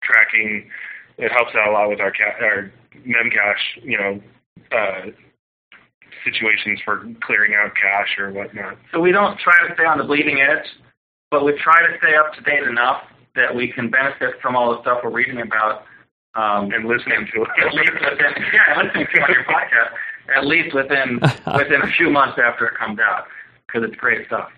tracking. 0.03 0.69
It 1.17 1.31
helps 1.31 1.55
out 1.55 1.69
a 1.69 1.71
lot 1.71 1.89
with 1.89 1.99
our 1.99 2.11
ca- 2.11 2.43
our 2.43 2.71
memcache 3.05 3.83
you 3.83 3.97
know 3.97 4.21
uh, 4.71 5.11
situations 6.23 6.79
for 6.83 7.07
clearing 7.21 7.53
out 7.55 7.71
cache 7.75 8.17
or 8.19 8.31
whatnot. 8.31 8.77
So 8.91 8.99
we 8.99 9.11
don't 9.11 9.39
try 9.39 9.55
to 9.67 9.73
stay 9.73 9.85
on 9.85 9.97
the 9.97 10.03
bleeding 10.03 10.41
edge, 10.41 10.65
but 11.31 11.43
we 11.43 11.53
try 11.53 11.85
to 11.87 11.97
stay 11.97 12.15
up 12.15 12.33
to 12.35 12.41
date 12.41 12.63
enough 12.63 13.03
that 13.35 13.53
we 13.53 13.67
can 13.67 13.89
benefit 13.89 14.41
from 14.41 14.55
all 14.55 14.73
the 14.75 14.81
stuff 14.81 14.99
we're 15.03 15.11
reading 15.11 15.41
about 15.41 15.83
um, 16.35 16.71
and 16.71 16.85
listening 16.85 17.27
to 17.33 17.43
it. 17.43 17.49
at 17.65 17.73
least 17.73 17.93
within, 17.93 18.43
yeah, 18.53 18.81
listening 18.81 19.07
to 19.13 19.19
your 19.19 19.43
podcast. 19.43 19.91
At 20.35 20.45
least 20.45 20.75
within 20.75 21.19
within 21.55 21.81
a 21.81 21.91
few 21.91 22.09
months 22.09 22.37
after 22.43 22.67
it 22.67 22.75
comes 22.77 22.99
out, 22.99 23.27
because 23.65 23.87
it's 23.87 23.95
great 23.95 24.27
stuff. 24.27 24.49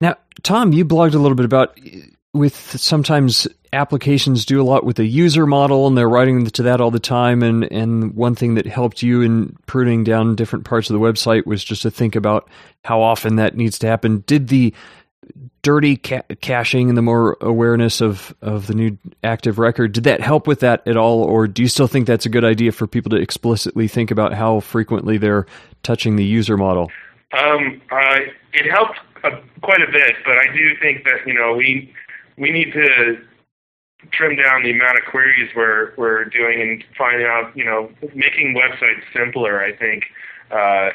Now, 0.00 0.16
Tom, 0.42 0.72
you 0.72 0.84
blogged 0.84 1.14
a 1.14 1.18
little 1.18 1.36
bit 1.36 1.46
about 1.46 1.78
with 2.32 2.56
sometimes 2.80 3.46
applications 3.72 4.44
do 4.44 4.60
a 4.60 4.64
lot 4.64 4.84
with 4.84 4.96
the 4.96 5.06
user 5.06 5.46
model 5.46 5.86
and 5.86 5.96
they're 5.96 6.08
writing 6.08 6.44
to 6.46 6.62
that 6.62 6.80
all 6.80 6.90
the 6.90 7.00
time 7.00 7.42
and 7.42 7.64
and 7.72 8.14
one 8.14 8.34
thing 8.34 8.54
that 8.54 8.66
helped 8.66 9.02
you 9.02 9.20
in 9.20 9.56
pruning 9.66 10.04
down 10.04 10.36
different 10.36 10.64
parts 10.64 10.90
of 10.90 10.94
the 10.94 11.00
website 11.00 11.46
was 11.46 11.64
just 11.64 11.82
to 11.82 11.90
think 11.90 12.14
about 12.14 12.48
how 12.84 13.00
often 13.00 13.36
that 13.36 13.56
needs 13.56 13.78
to 13.78 13.86
happen 13.86 14.22
did 14.26 14.48
the 14.48 14.72
dirty 15.62 15.96
ca- 15.96 16.22
caching 16.40 16.88
and 16.88 16.98
the 16.98 17.02
more 17.02 17.36
awareness 17.40 18.00
of 18.00 18.34
of 18.42 18.66
the 18.66 18.74
new 18.74 18.96
active 19.22 19.58
record 19.58 19.92
did 19.92 20.04
that 20.04 20.20
help 20.20 20.46
with 20.46 20.60
that 20.60 20.86
at 20.86 20.96
all 20.96 21.22
or 21.22 21.46
do 21.46 21.62
you 21.62 21.68
still 21.68 21.86
think 21.86 22.06
that's 22.06 22.26
a 22.26 22.28
good 22.28 22.44
idea 22.44 22.70
for 22.72 22.86
people 22.86 23.10
to 23.10 23.16
explicitly 23.16 23.88
think 23.88 24.10
about 24.10 24.32
how 24.32 24.60
frequently 24.60 25.16
they're 25.16 25.46
touching 25.82 26.16
the 26.16 26.24
user 26.24 26.56
model 26.56 26.90
um, 27.32 27.80
uh, 27.90 28.18
it 28.52 28.70
helped 28.70 28.98
uh, 29.24 29.30
quite 29.62 29.80
a 29.80 29.90
bit 29.90 30.16
but 30.24 30.38
i 30.38 30.46
do 30.54 30.76
think 30.80 31.04
that 31.04 31.26
you 31.26 31.34
know 31.34 31.54
we 31.54 31.92
we 32.36 32.50
need 32.50 32.72
to 32.72 33.16
trim 34.12 34.36
down 34.36 34.62
the 34.62 34.70
amount 34.70 34.98
of 34.98 35.04
queries 35.04 35.50
we're 35.56 35.92
we're 35.96 36.24
doing 36.26 36.60
and 36.60 36.84
finding 36.96 37.26
out, 37.26 37.56
you 37.56 37.64
know, 37.64 37.90
making 38.14 38.54
websites 38.54 39.02
simpler. 39.14 39.62
I 39.62 39.74
think, 39.76 40.04
uh, 40.50 40.90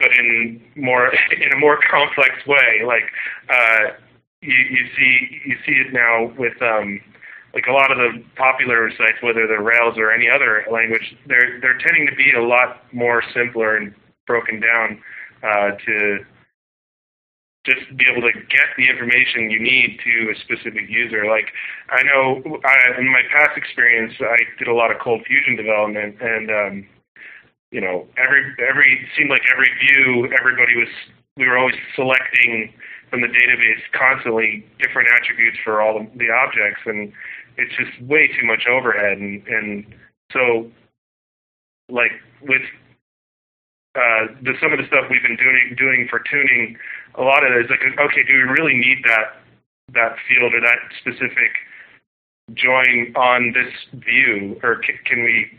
but 0.00 0.10
in 0.18 0.60
more 0.74 1.12
in 1.30 1.52
a 1.52 1.58
more 1.58 1.78
complex 1.88 2.30
way. 2.46 2.82
Like 2.84 3.04
uh, 3.48 3.94
you, 4.42 4.56
you 4.56 4.86
see 4.96 5.40
you 5.44 5.56
see 5.66 5.72
it 5.72 5.92
now 5.92 6.32
with 6.36 6.60
um, 6.62 7.00
like 7.54 7.66
a 7.68 7.72
lot 7.72 7.92
of 7.92 7.98
the 7.98 8.24
popular 8.36 8.90
sites, 8.96 9.22
whether 9.22 9.46
they're 9.46 9.62
Rails 9.62 9.98
or 9.98 10.10
any 10.10 10.28
other 10.28 10.64
language, 10.72 11.14
they're 11.26 11.60
they're 11.60 11.78
tending 11.78 12.06
to 12.06 12.16
be 12.16 12.32
a 12.32 12.42
lot 12.42 12.82
more 12.92 13.22
simpler 13.34 13.76
and 13.76 13.94
broken 14.26 14.60
down 14.60 15.00
uh, 15.42 15.70
to 15.86 16.24
just 17.66 17.94
be 17.96 18.06
able 18.10 18.22
to 18.22 18.32
get 18.48 18.72
the 18.78 18.88
information 18.88 19.50
you 19.50 19.60
need 19.60 20.00
to 20.02 20.32
a 20.32 20.34
specific 20.40 20.88
user. 20.88 21.26
Like 21.26 21.52
I 21.90 22.02
know 22.02 22.40
I, 22.64 22.98
in 22.98 23.12
my 23.12 23.22
past 23.30 23.56
experience, 23.56 24.14
I 24.20 24.38
did 24.58 24.68
a 24.68 24.74
lot 24.74 24.90
of 24.90 24.96
ColdFusion 24.98 25.56
development, 25.56 26.16
and 26.20 26.50
um, 26.50 26.86
you 27.70 27.80
know, 27.80 28.06
every 28.16 28.54
every 28.68 29.08
seemed 29.16 29.30
like 29.30 29.42
every 29.52 29.70
view, 29.78 30.28
everybody 30.38 30.76
was 30.76 30.88
we 31.36 31.46
were 31.46 31.58
always 31.58 31.76
selecting 31.94 32.72
from 33.10 33.20
the 33.20 33.28
database 33.28 33.82
constantly 33.92 34.66
different 34.78 35.08
attributes 35.14 35.58
for 35.64 35.80
all 35.80 35.98
the, 35.98 36.18
the 36.18 36.30
objects, 36.30 36.82
and 36.86 37.12
it's 37.56 37.74
just 37.76 38.00
way 38.02 38.28
too 38.28 38.46
much 38.46 38.66
overhead. 38.68 39.18
And 39.18 39.46
and 39.46 39.86
so, 40.32 40.70
like 41.88 42.12
with 42.42 42.62
uh, 43.94 44.30
the, 44.42 44.54
some 44.60 44.72
of 44.72 44.78
the 44.78 44.86
stuff 44.86 45.06
we've 45.10 45.22
been 45.22 45.36
doing 45.36 45.74
doing 45.76 46.06
for 46.08 46.20
tuning 46.30 46.76
a 47.16 47.22
lot 47.22 47.44
of 47.44 47.52
it 47.52 47.64
is 47.64 47.70
like, 47.70 47.80
okay, 47.82 48.22
do 48.22 48.32
we 48.34 48.42
really 48.42 48.74
need 48.74 48.98
that 49.04 49.42
that 49.92 50.16
field 50.28 50.54
or 50.54 50.60
that 50.60 50.78
specific 51.00 51.50
join 52.54 53.12
on 53.16 53.52
this 53.52 53.72
view, 54.04 54.58
or 54.62 54.76
can, 54.76 54.98
can 55.04 55.24
we, 55.24 55.50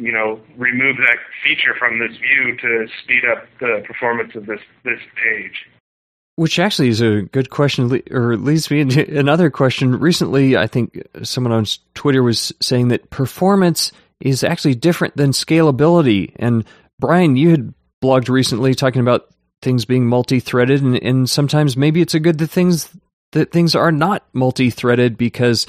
you 0.00 0.12
know, 0.12 0.40
remove 0.56 0.96
that 0.96 1.18
feature 1.44 1.74
from 1.78 1.98
this 1.98 2.16
view 2.16 2.56
to 2.56 2.86
speed 3.02 3.22
up 3.30 3.46
the 3.60 3.82
performance 3.86 4.34
of 4.34 4.46
this 4.46 4.60
this 4.84 5.00
page? 5.22 5.66
Which 6.36 6.58
actually 6.58 6.88
is 6.88 7.00
a 7.00 7.22
good 7.22 7.50
question, 7.50 8.02
or 8.10 8.36
leads 8.36 8.70
me 8.70 8.80
into 8.80 9.18
another 9.18 9.50
question. 9.50 9.98
Recently, 9.98 10.56
I 10.56 10.66
think 10.66 11.02
someone 11.22 11.52
on 11.52 11.66
Twitter 11.94 12.22
was 12.22 12.52
saying 12.60 12.88
that 12.88 13.10
performance 13.10 13.92
is 14.20 14.44
actually 14.44 14.74
different 14.74 15.16
than 15.16 15.30
scalability. 15.30 16.32
And 16.36 16.64
Brian, 16.98 17.36
you 17.36 17.50
had 17.50 17.74
blogged 18.02 18.28
recently 18.28 18.74
talking 18.74 19.00
about 19.00 19.28
things 19.62 19.84
being 19.84 20.06
multi-threaded 20.06 20.82
and, 20.82 20.96
and 21.02 21.28
sometimes 21.28 21.76
maybe 21.76 22.00
it's 22.00 22.14
a 22.14 22.20
good 22.20 22.38
that 22.38 22.48
things 22.48 22.88
that 23.32 23.52
things 23.52 23.74
are 23.74 23.92
not 23.92 24.24
multi-threaded 24.32 25.16
because 25.18 25.66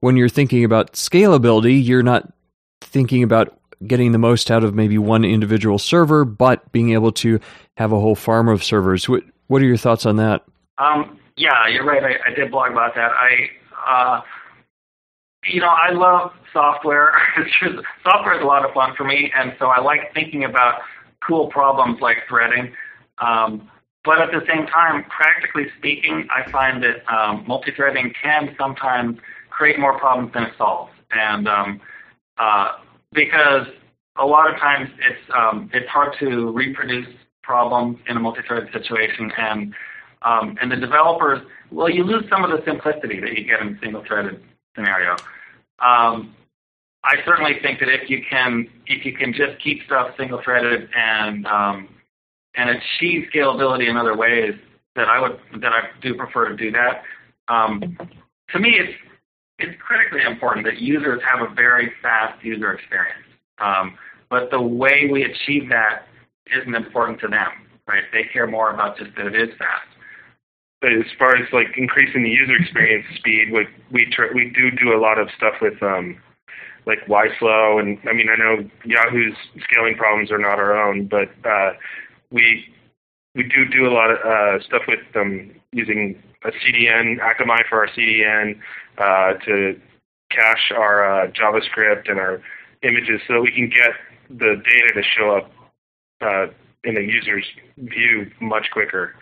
when 0.00 0.16
you're 0.16 0.28
thinking 0.28 0.62
about 0.64 0.92
scalability 0.92 1.82
you're 1.82 2.02
not 2.02 2.30
thinking 2.82 3.22
about 3.22 3.58
getting 3.86 4.12
the 4.12 4.18
most 4.18 4.50
out 4.50 4.64
of 4.64 4.74
maybe 4.74 4.98
one 4.98 5.24
individual 5.24 5.78
server 5.78 6.24
but 6.24 6.70
being 6.72 6.92
able 6.92 7.12
to 7.12 7.40
have 7.76 7.92
a 7.92 8.00
whole 8.00 8.14
farm 8.14 8.48
of 8.48 8.62
servers. 8.62 9.08
What 9.08 9.24
what 9.46 9.62
are 9.62 9.66
your 9.66 9.76
thoughts 9.76 10.06
on 10.06 10.16
that? 10.16 10.44
Um, 10.78 11.18
yeah 11.36 11.66
you're 11.68 11.84
right. 11.84 12.02
I, 12.02 12.30
I, 12.30 12.34
did 12.34 12.50
blog 12.50 12.72
about 12.72 12.94
that. 12.94 13.10
I 13.12 13.50
uh, 13.86 14.22
you 15.46 15.60
know 15.60 15.68
i 15.68 15.90
love 15.90 16.32
software. 16.52 17.12
Software 18.04 18.36
is 18.36 18.42
a 18.42 18.46
lot 18.46 18.64
of 18.64 18.72
fun 18.74 18.94
for 18.96 19.04
me 19.04 19.32
and 19.36 19.54
so 19.58 19.66
i 19.66 19.80
like 19.80 20.12
thinking 20.12 20.44
about 20.44 20.80
cool 21.26 21.48
problems 21.48 22.00
like 22.00 22.18
threading. 22.28 22.72
Um, 23.18 23.70
but 24.04 24.20
at 24.20 24.30
the 24.30 24.44
same 24.48 24.66
time, 24.66 25.04
practically 25.04 25.66
speaking, 25.78 26.26
I 26.34 26.50
find 26.50 26.82
that 26.82 27.06
um, 27.12 27.44
multi-threading 27.46 28.14
can 28.20 28.54
sometimes 28.58 29.18
create 29.50 29.78
more 29.78 29.98
problems 29.98 30.32
than 30.32 30.44
it 30.44 30.54
solves. 30.56 30.92
And 31.10 31.46
um, 31.46 31.80
uh, 32.38 32.72
because 33.12 33.66
a 34.16 34.26
lot 34.26 34.52
of 34.52 34.58
times 34.58 34.90
it's 34.98 35.30
um, 35.34 35.70
it's 35.72 35.88
hard 35.88 36.14
to 36.20 36.50
reproduce 36.52 37.08
problems 37.42 37.98
in 38.08 38.16
a 38.16 38.20
multi-threaded 38.20 38.72
situation, 38.72 39.32
and 39.36 39.74
um, 40.22 40.56
and 40.60 40.70
the 40.70 40.76
developers, 40.76 41.40
well, 41.70 41.88
you 41.88 42.04
lose 42.04 42.24
some 42.28 42.44
of 42.44 42.50
the 42.50 42.62
simplicity 42.64 43.20
that 43.20 43.38
you 43.38 43.44
get 43.44 43.60
in 43.60 43.76
a 43.76 43.80
single-threaded 43.80 44.42
scenario. 44.74 45.12
Um, 45.78 46.34
I 47.02 47.16
certainly 47.24 47.58
think 47.62 47.80
that 47.80 47.88
if 47.88 48.10
you 48.10 48.22
can 48.28 48.68
if 48.86 49.04
you 49.06 49.16
can 49.16 49.32
just 49.32 49.62
keep 49.62 49.82
stuff 49.86 50.14
single-threaded 50.18 50.90
and 50.94 51.46
um, 51.46 51.88
and 52.54 52.70
achieve 52.70 53.28
scalability 53.34 53.88
in 53.88 53.96
other 53.96 54.16
ways 54.16 54.54
that 54.96 55.08
I 55.08 55.20
would 55.20 55.38
that 55.60 55.72
I 55.72 55.88
do 56.02 56.14
prefer 56.14 56.48
to 56.48 56.56
do 56.56 56.70
that. 56.72 57.02
Um, 57.48 57.96
to 58.50 58.58
me, 58.58 58.78
it's 58.78 58.92
it's 59.62 59.80
critically 59.80 60.22
important 60.22 60.66
that 60.66 60.78
users 60.78 61.20
have 61.22 61.48
a 61.48 61.54
very 61.54 61.92
fast 62.02 62.42
user 62.44 62.72
experience. 62.72 63.26
Um, 63.58 63.96
but 64.28 64.50
the 64.50 64.60
way 64.60 65.08
we 65.10 65.24
achieve 65.24 65.68
that 65.70 66.06
isn't 66.46 66.74
important 66.74 67.20
to 67.20 67.28
them, 67.28 67.68
right? 67.86 68.04
They 68.12 68.24
care 68.32 68.46
more 68.46 68.70
about 68.72 68.98
just 68.98 69.10
that 69.16 69.26
it 69.26 69.34
is 69.34 69.50
fast. 69.58 69.88
But 70.80 70.92
as 70.92 71.04
far 71.18 71.36
as 71.36 71.46
like 71.52 71.76
increasing 71.76 72.22
the 72.22 72.30
user 72.30 72.56
experience 72.56 73.04
speed, 73.16 73.52
we 73.52 73.66
we 73.92 74.10
we 74.34 74.50
do 74.54 74.70
do 74.70 74.94
a 74.94 75.00
lot 75.00 75.18
of 75.18 75.28
stuff 75.36 75.54
with 75.60 75.82
um, 75.82 76.16
like 76.86 77.04
YSlow, 77.06 77.80
and 77.80 77.98
I 78.08 78.14
mean 78.14 78.28
I 78.30 78.36
know 78.36 78.68
Yahoo's 78.84 79.36
scaling 79.62 79.94
problems 79.96 80.30
are 80.30 80.38
not 80.38 80.58
our 80.58 80.74
own, 80.74 81.06
but 81.06 81.28
uh, 81.44 81.72
we 82.30 82.64
we 83.34 83.42
do 83.42 83.66
do 83.70 83.86
a 83.86 83.92
lot 83.92 84.10
of 84.10 84.18
uh, 84.24 84.64
stuff 84.64 84.82
with 84.88 85.00
um, 85.14 85.50
using 85.72 86.20
a 86.44 86.48
CDN, 86.48 87.18
Akamai 87.18 87.68
for 87.68 87.78
our 87.78 87.88
CDN 87.88 88.58
uh, 89.00 89.34
to 89.46 89.80
cache 90.30 90.72
our 90.76 91.22
uh, 91.24 91.30
JavaScript 91.30 92.08
and 92.08 92.18
our 92.18 92.40
images 92.82 93.20
so 93.26 93.34
that 93.34 93.40
we 93.40 93.50
can 93.50 93.68
get 93.68 93.90
the 94.28 94.62
data 94.64 94.92
to 94.94 95.02
show 95.02 95.36
up 95.36 95.50
uh, 96.20 96.46
in 96.84 96.94
the 96.94 97.02
user's 97.02 97.44
view 97.78 98.30
much 98.40 98.68
quicker. 98.72 99.14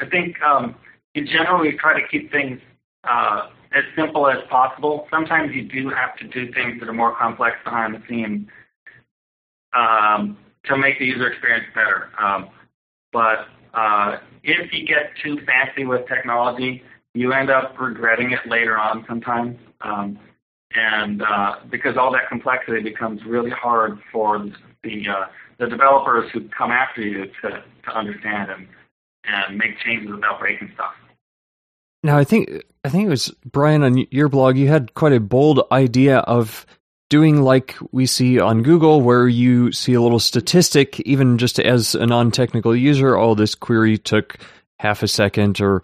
I 0.00 0.06
think 0.06 0.40
um, 0.42 0.74
in 1.14 1.26
general 1.26 1.60
we 1.60 1.76
try 1.76 1.98
to 1.98 2.06
keep 2.08 2.30
things 2.30 2.60
uh, 3.04 3.48
as 3.72 3.84
simple 3.96 4.28
as 4.28 4.38
possible. 4.50 5.06
Sometimes 5.10 5.54
you 5.54 5.62
do 5.62 5.90
have 5.90 6.16
to 6.18 6.26
do 6.26 6.52
things 6.52 6.80
that 6.80 6.88
are 6.88 6.94
more 6.94 7.14
complex 7.16 7.56
behind 7.64 7.94
the 7.94 8.02
scenes 8.08 8.48
um, 9.72 10.36
to 10.64 10.76
make 10.76 10.98
the 10.98 11.06
user 11.06 11.28
experience 11.28 11.66
better. 11.74 12.10
Um, 12.18 12.48
but 13.12 13.46
uh, 13.74 14.16
if 14.42 14.72
you 14.72 14.86
get 14.86 15.12
too 15.22 15.38
fancy 15.46 15.84
with 15.84 16.06
technology, 16.08 16.82
you 17.16 17.32
end 17.32 17.50
up 17.50 17.74
regretting 17.80 18.32
it 18.32 18.46
later 18.46 18.78
on 18.78 19.04
sometimes. 19.08 19.56
Um, 19.80 20.18
and 20.74 21.22
uh, 21.22 21.56
because 21.70 21.96
all 21.96 22.12
that 22.12 22.28
complexity 22.28 22.82
becomes 22.82 23.24
really 23.24 23.50
hard 23.50 23.98
for 24.12 24.46
the 24.82 25.08
uh, 25.08 25.26
the 25.58 25.66
developers 25.66 26.30
who 26.32 26.48
come 26.48 26.70
after 26.70 27.00
you 27.00 27.26
to, 27.40 27.64
to 27.84 27.90
understand 27.96 28.50
and 28.50 28.68
and 29.24 29.56
make 29.56 29.78
changes 29.78 30.10
without 30.10 30.38
breaking 30.38 30.70
stuff. 30.74 30.92
Now, 32.02 32.18
I 32.18 32.24
think 32.24 32.50
I 32.84 32.90
think 32.90 33.06
it 33.06 33.10
was 33.10 33.34
Brian 33.50 33.82
on 33.82 34.06
your 34.10 34.28
blog. 34.28 34.58
You 34.58 34.68
had 34.68 34.92
quite 34.94 35.14
a 35.14 35.20
bold 35.20 35.62
idea 35.72 36.18
of 36.18 36.66
doing 37.08 37.40
like 37.40 37.76
we 37.92 38.04
see 38.04 38.38
on 38.38 38.62
Google, 38.62 39.00
where 39.00 39.26
you 39.26 39.72
see 39.72 39.94
a 39.94 40.02
little 40.02 40.20
statistic, 40.20 41.00
even 41.00 41.38
just 41.38 41.58
as 41.58 41.94
a 41.94 42.04
non-technical 42.04 42.76
user. 42.76 43.16
Oh, 43.16 43.34
this 43.34 43.54
query 43.54 43.96
took 43.96 44.36
half 44.78 45.02
a 45.02 45.08
second 45.08 45.60
or 45.60 45.82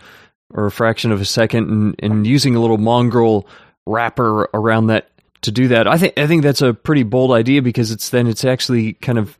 or 0.52 0.66
a 0.66 0.70
fraction 0.70 1.12
of 1.12 1.20
a 1.20 1.24
second, 1.24 1.70
and, 1.70 1.94
and 1.98 2.26
using 2.26 2.54
a 2.54 2.60
little 2.60 2.78
mongrel 2.78 3.46
wrapper 3.86 4.48
around 4.54 4.88
that 4.88 5.08
to 5.42 5.50
do 5.50 5.68
that. 5.68 5.86
I 5.86 5.98
think 5.98 6.18
I 6.18 6.26
think 6.26 6.42
that's 6.42 6.62
a 6.62 6.72
pretty 6.72 7.02
bold 7.02 7.32
idea 7.32 7.62
because 7.62 7.90
it's 7.90 8.10
then 8.10 8.26
it's 8.26 8.44
actually 8.44 8.94
kind 8.94 9.18
of 9.18 9.36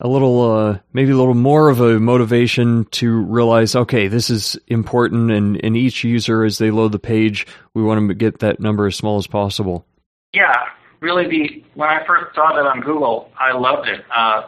a 0.00 0.08
little 0.08 0.42
uh, 0.42 0.78
maybe 0.92 1.12
a 1.12 1.16
little 1.16 1.34
more 1.34 1.70
of 1.70 1.80
a 1.80 1.98
motivation 1.98 2.84
to 2.90 3.22
realize 3.22 3.74
okay 3.74 4.08
this 4.08 4.28
is 4.28 4.58
important 4.66 5.30
and, 5.30 5.62
and 5.64 5.76
each 5.76 6.04
user 6.04 6.44
as 6.44 6.58
they 6.58 6.70
load 6.70 6.92
the 6.92 6.98
page 6.98 7.46
we 7.74 7.82
want 7.82 8.06
to 8.06 8.14
get 8.14 8.40
that 8.40 8.60
number 8.60 8.86
as 8.86 8.96
small 8.96 9.16
as 9.16 9.26
possible. 9.26 9.86
Yeah. 10.32 10.54
Really 11.00 11.28
the 11.28 11.64
when 11.74 11.88
i 11.88 12.04
first 12.06 12.34
saw 12.34 12.54
that 12.54 12.66
on 12.66 12.80
google 12.80 13.30
i 13.38 13.52
loved 13.52 13.88
it. 13.88 14.04
Uh, 14.14 14.42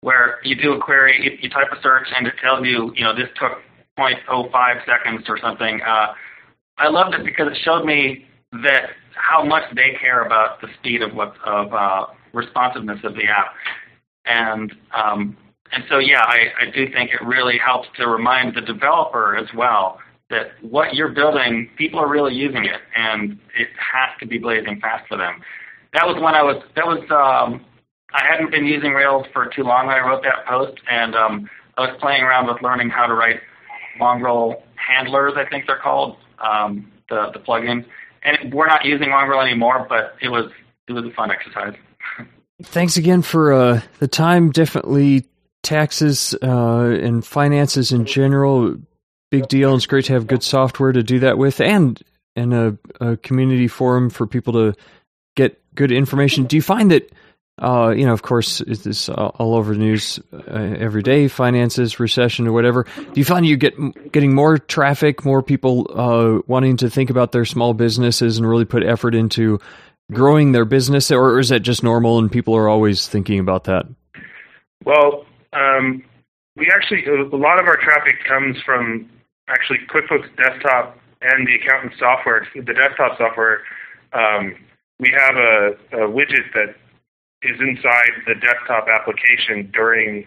where 0.00 0.38
you 0.44 0.54
do 0.54 0.74
a 0.74 0.80
query 0.80 1.18
you, 1.22 1.38
you, 1.40 1.48
type 1.48 1.68
a 1.72 1.80
search 1.82 2.08
and 2.16 2.26
it 2.26 2.34
tells 2.40 2.64
you 2.64 2.92
you 2.94 3.02
know 3.02 3.14
this 3.14 3.28
took 3.38 3.60
0.05 3.98 4.86
seconds 4.86 5.24
or 5.28 5.38
something 5.38 5.80
uh, 5.82 6.12
i 6.78 6.88
loved 6.88 7.14
it 7.14 7.24
because 7.24 7.48
it 7.50 7.58
showed 7.64 7.84
me 7.84 8.26
that 8.62 8.90
how 9.14 9.44
much 9.44 9.62
they 9.74 9.96
care 10.00 10.24
about 10.24 10.60
the 10.60 10.68
speed 10.78 11.02
of 11.02 11.14
what 11.14 11.34
of 11.44 11.72
uh, 11.72 12.06
responsiveness 12.32 12.98
of 13.04 13.14
the 13.14 13.24
app 13.24 13.54
and 14.26 14.72
um, 14.92 15.36
and 15.72 15.84
so 15.88 15.98
yeah, 15.98 16.22
I, 16.22 16.66
I 16.66 16.70
do 16.70 16.86
think 16.92 17.10
it 17.10 17.24
really 17.24 17.58
helps 17.58 17.88
to 17.96 18.06
remind 18.06 18.54
the 18.54 18.60
developer 18.60 19.36
as 19.36 19.48
well 19.56 19.98
that 20.30 20.52
what 20.62 20.94
you're 20.94 21.10
building, 21.10 21.68
people 21.76 22.00
are 22.00 22.08
really 22.08 22.34
using 22.34 22.64
it, 22.64 22.80
and 22.96 23.32
it 23.58 23.68
has 23.78 24.10
to 24.20 24.26
be 24.26 24.38
blazing 24.38 24.80
fast 24.80 25.06
for 25.08 25.16
them. 25.16 25.40
That 25.92 26.06
was 26.06 26.16
when 26.20 26.34
I 26.34 26.42
was 26.42 26.62
that 26.76 26.86
was 26.86 27.00
um, 27.10 27.64
I 28.12 28.24
hadn't 28.24 28.50
been 28.50 28.66
using 28.66 28.92
Rails 28.92 29.26
for 29.32 29.46
too 29.54 29.62
long 29.62 29.86
when 29.86 29.96
I 29.96 30.00
wrote 30.00 30.22
that 30.22 30.46
post, 30.46 30.80
and 30.90 31.14
um, 31.14 31.50
I 31.76 31.82
was 31.82 31.96
playing 32.00 32.22
around 32.22 32.46
with 32.46 32.62
learning 32.62 32.90
how 32.90 33.06
to 33.06 33.14
write 33.14 33.40
Mongrel 33.98 34.62
handlers, 34.76 35.34
I 35.36 35.44
think 35.48 35.66
they're 35.66 35.78
called, 35.78 36.16
um, 36.38 36.90
the 37.08 37.30
the 37.32 37.38
plugins. 37.38 37.84
And 38.22 38.52
we're 38.54 38.66
not 38.66 38.84
using 38.84 39.10
Mongrel 39.10 39.40
anymore, 39.40 39.86
but 39.88 40.16
it 40.20 40.28
was 40.28 40.50
it 40.88 40.92
was 40.92 41.04
a 41.04 41.10
fun 41.10 41.30
exercise. 41.30 41.74
Thanks 42.62 42.96
again 42.96 43.22
for 43.22 43.52
uh, 43.52 43.80
the 43.98 44.08
time. 44.08 44.50
Definitely 44.50 45.26
taxes 45.62 46.34
uh, 46.42 46.98
and 47.02 47.24
finances 47.24 47.92
in 47.92 48.04
general, 48.06 48.76
big 49.30 49.48
deal. 49.48 49.70
And 49.70 49.78
it's 49.78 49.86
great 49.86 50.04
to 50.06 50.12
have 50.12 50.26
good 50.26 50.42
software 50.42 50.92
to 50.92 51.02
do 51.02 51.18
that 51.20 51.36
with, 51.38 51.60
and 51.60 52.00
and 52.36 52.54
a, 52.54 52.78
a 53.00 53.16
community 53.16 53.68
forum 53.68 54.10
for 54.10 54.26
people 54.26 54.52
to 54.54 54.74
get 55.36 55.60
good 55.74 55.92
information. 55.92 56.44
Do 56.44 56.56
you 56.56 56.62
find 56.62 56.90
that? 56.90 57.10
Uh, 57.56 57.94
you 57.96 58.04
know, 58.04 58.12
of 58.12 58.22
course, 58.22 58.60
it's 58.62 59.08
all 59.08 59.54
over 59.54 59.74
the 59.74 59.78
news 59.78 60.18
uh, 60.32 60.74
every 60.78 61.02
day. 61.02 61.28
Finances, 61.28 62.00
recession, 62.00 62.48
or 62.48 62.52
whatever. 62.52 62.84
Do 62.96 63.12
you 63.14 63.24
find 63.24 63.46
you 63.46 63.56
get 63.56 63.74
getting 64.10 64.34
more 64.34 64.58
traffic, 64.58 65.24
more 65.24 65.42
people 65.42 65.86
uh, 65.94 66.42
wanting 66.48 66.76
to 66.78 66.90
think 66.90 67.10
about 67.10 67.30
their 67.30 67.44
small 67.44 67.72
businesses 67.72 68.38
and 68.38 68.48
really 68.48 68.64
put 68.64 68.84
effort 68.84 69.14
into 69.14 69.60
growing 70.10 70.52
their 70.52 70.64
business, 70.64 71.12
or 71.12 71.38
is 71.38 71.50
that 71.50 71.60
just 71.60 71.84
normal 71.84 72.18
and 72.18 72.30
people 72.30 72.56
are 72.56 72.68
always 72.68 73.06
thinking 73.06 73.38
about 73.38 73.64
that? 73.64 73.86
Well, 74.84 75.24
um, 75.52 76.02
we 76.56 76.70
actually 76.74 77.04
a 77.06 77.36
lot 77.36 77.60
of 77.60 77.66
our 77.66 77.76
traffic 77.76 78.16
comes 78.26 78.56
from 78.66 79.08
actually 79.48 79.78
QuickBooks 79.88 80.36
Desktop 80.36 80.98
and 81.22 81.46
the 81.46 81.54
accountant 81.54 81.92
software. 81.98 82.46
The 82.54 82.74
desktop 82.74 83.16
software, 83.16 83.60
um, 84.12 84.56
we 84.98 85.12
have 85.16 85.36
a, 85.36 85.68
a 85.92 86.08
widget 86.08 86.52
that 86.54 86.74
is 87.44 87.60
inside 87.60 88.10
the 88.26 88.34
desktop 88.34 88.88
application 88.88 89.70
during 89.72 90.26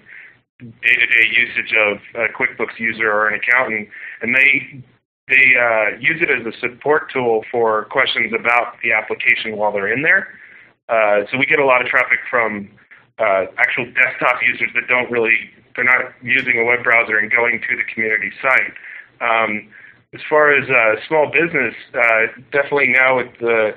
day-to-day 0.60 1.28
usage 1.36 1.74
of 1.78 1.98
a 2.16 2.28
QuickBooks 2.34 2.80
user 2.80 3.12
or 3.12 3.28
an 3.28 3.40
accountant, 3.40 3.90
and 4.22 4.36
they 4.36 4.84
they 5.28 5.54
uh, 5.60 6.00
use 6.00 6.22
it 6.22 6.30
as 6.32 6.46
a 6.48 6.58
support 6.60 7.12
tool 7.12 7.44
for 7.52 7.86
questions 7.86 8.32
about 8.34 8.76
the 8.82 8.94
application 8.94 9.58
while 9.58 9.74
they're 9.74 9.92
in 9.92 10.02
there. 10.02 10.30
Uh, 10.88 11.28
so 11.30 11.38
we 11.38 11.46
get 11.46 11.60
a 11.60 11.66
lot 11.66 11.82
of 11.82 11.88
traffic 11.88 12.20
from 12.30 12.70
uh, 13.20 13.46
actual 13.58 13.86
desktop 13.92 14.40
users 14.42 14.70
that 14.74 14.88
don't 14.88 15.12
really, 15.12 15.36
they're 15.76 15.84
not 15.84 16.14
using 16.24 16.60
a 16.60 16.64
web 16.64 16.82
browser 16.82 17.18
and 17.18 17.30
going 17.30 17.60
to 17.60 17.76
the 17.76 17.84
community 17.94 18.32
site. 18.42 18.72
Um, 19.20 19.68
as 20.14 20.22
far 20.30 20.54
as 20.54 20.70
uh, 20.70 20.96
small 21.08 21.30
business, 21.30 21.76
uh, 21.94 22.32
definitely 22.54 22.94
now 22.96 23.18
with 23.18 23.28
the 23.42 23.76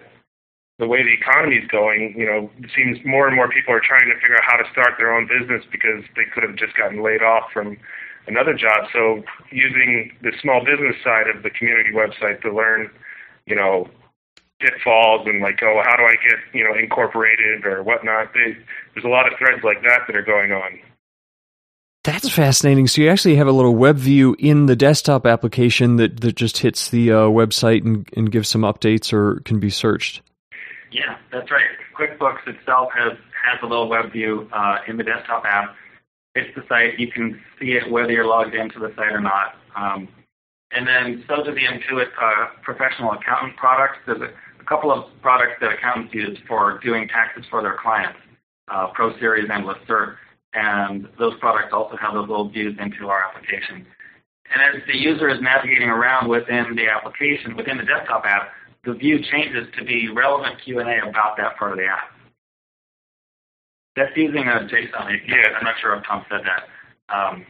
the 0.80 0.86
way 0.86 1.02
the 1.04 1.12
economy 1.12 1.56
is 1.56 1.68
going, 1.68 2.14
you 2.16 2.24
know, 2.24 2.50
it 2.58 2.70
seems 2.74 2.98
more 3.04 3.28
and 3.28 3.36
more 3.36 3.48
people 3.48 3.72
are 3.74 3.84
trying 3.84 4.08
to 4.08 4.14
figure 4.14 4.34
out 4.34 4.44
how 4.48 4.56
to 4.56 4.64
start 4.72 4.94
their 4.96 5.12
own 5.14 5.28
business 5.28 5.62
because 5.70 6.02
they 6.16 6.24
could 6.24 6.42
have 6.42 6.56
just 6.56 6.74
gotten 6.74 7.02
laid 7.04 7.22
off 7.22 7.52
from 7.52 7.76
another 8.26 8.54
job. 8.54 8.88
So 8.90 9.22
using 9.52 10.10
the 10.22 10.32
small 10.40 10.64
business 10.64 10.96
side 11.04 11.28
of 11.28 11.42
the 11.42 11.50
community 11.50 11.90
website 11.92 12.40
to 12.42 12.52
learn, 12.52 12.90
you 13.44 13.54
know, 13.54 13.88
pitfalls 14.58 15.26
and 15.26 15.42
like, 15.42 15.60
oh, 15.62 15.82
how 15.84 15.96
do 15.96 16.04
I 16.04 16.16
get, 16.26 16.40
you 16.54 16.64
know, 16.64 16.74
incorporated 16.74 17.66
or 17.66 17.82
whatnot. 17.82 18.32
They, 18.32 18.56
there's 18.94 19.04
a 19.04 19.08
lot 19.08 19.30
of 19.30 19.38
threads 19.38 19.62
like 19.62 19.82
that 19.82 20.00
that 20.06 20.16
are 20.16 20.22
going 20.22 20.52
on. 20.52 20.80
That's 22.04 22.30
fascinating. 22.30 22.86
So 22.86 23.02
you 23.02 23.10
actually 23.10 23.36
have 23.36 23.46
a 23.46 23.52
little 23.52 23.76
web 23.76 23.96
view 23.96 24.34
in 24.38 24.64
the 24.64 24.76
desktop 24.76 25.26
application 25.26 25.96
that, 25.96 26.20
that 26.22 26.36
just 26.36 26.58
hits 26.58 26.88
the 26.88 27.12
uh, 27.12 27.16
website 27.24 27.84
and, 27.84 28.08
and 28.16 28.32
gives 28.32 28.48
some 28.48 28.62
updates 28.62 29.12
or 29.12 29.40
can 29.40 29.60
be 29.60 29.68
searched. 29.68 30.22
Yeah, 30.90 31.16
that's 31.33 31.50
right. 31.50 31.64
QuickBooks 31.98 32.46
itself 32.46 32.90
has 32.96 33.12
has 33.44 33.59
a 33.62 33.66
little 33.66 33.88
web 33.88 34.12
view 34.12 34.48
uh, 34.53 34.79
in 34.87 34.96
the 34.96 35.05
desktop 35.05 35.44
app 35.44 35.74
it's 36.35 36.55
the 36.55 36.62
site. 36.68 36.98
You 36.98 37.11
can 37.11 37.40
see 37.59 37.72
it 37.72 37.90
whether 37.90 38.12
you're 38.12 38.26
logged 38.26 38.55
into 38.55 38.79
the 38.79 38.92
site 38.96 39.12
or 39.12 39.20
not. 39.20 39.55
Um, 39.76 40.09
and 40.72 40.87
then 40.87 41.24
so 41.29 41.42
do 41.42 41.53
the 41.53 41.61
Intuit 41.61 42.09
uh, 42.20 42.46
professional 42.62 43.12
accountant 43.12 43.57
products. 43.57 43.98
There's 44.07 44.20
a, 44.20 44.31
a, 44.61 44.64
couple 44.64 44.92
of 44.92 45.11
products 45.20 45.55
that 45.61 45.72
accountants 45.72 46.14
use 46.14 46.38
for 46.46 46.79
doing 46.79 47.09
taxes 47.09 47.44
for 47.50 47.61
their 47.62 47.76
clients, 47.83 48.18
uh, 48.68 48.92
ProSeries 48.92 49.50
and 49.50 49.64
Lacerte. 49.64 50.16
And 50.55 51.09
those 51.18 51.35
products 51.40 51.72
also 51.72 51.96
have 51.96 52.14
those 52.14 52.29
little 52.29 52.48
views 52.48 52.76
into 52.79 53.09
our 53.09 53.24
application. 53.24 53.87
And 54.53 54.62
as 54.62 54.83
the 54.87 54.96
user 54.96 55.29
is 55.29 55.40
navigating 55.40 55.88
around 55.88 56.29
within 56.29 56.74
the 56.76 56.88
application, 56.88 57.57
within 57.57 57.79
the 57.79 57.85
desktop 57.85 58.24
app, 58.24 58.50
the 58.84 58.94
view 58.94 59.18
changes 59.30 59.66
to 59.78 59.84
be 59.84 60.08
relevant 60.08 60.62
Q&A 60.64 61.08
about 61.08 61.36
that 61.36 61.56
part 61.58 61.72
of 61.72 61.78
the 61.78 61.86
app. 61.86 62.10
That's 63.96 64.16
using 64.16 64.44
a 64.44 64.66
JSON 64.66 65.02
API. 65.02 65.22
Yeah. 65.26 65.58
I'm 65.58 65.64
not 65.64 65.74
sure 65.80 65.94
if 65.96 66.04
Tom 66.06 66.24
said 66.30 66.40
that. 66.44 67.14
Um, 67.14 67.44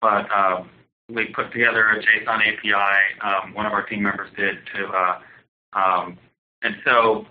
but 0.00 0.30
um, 0.30 0.70
we 1.08 1.26
put 1.26 1.52
together 1.52 1.88
a 1.88 2.02
JSON 2.02 2.40
API. 2.40 2.98
Um, 3.22 3.54
one 3.54 3.66
of 3.66 3.72
our 3.72 3.86
team 3.86 4.02
members 4.02 4.30
did 4.36 4.56
to, 4.74 4.86
uh, 4.88 5.20
um, 5.78 6.18
and 6.62 6.74
so 6.84 7.26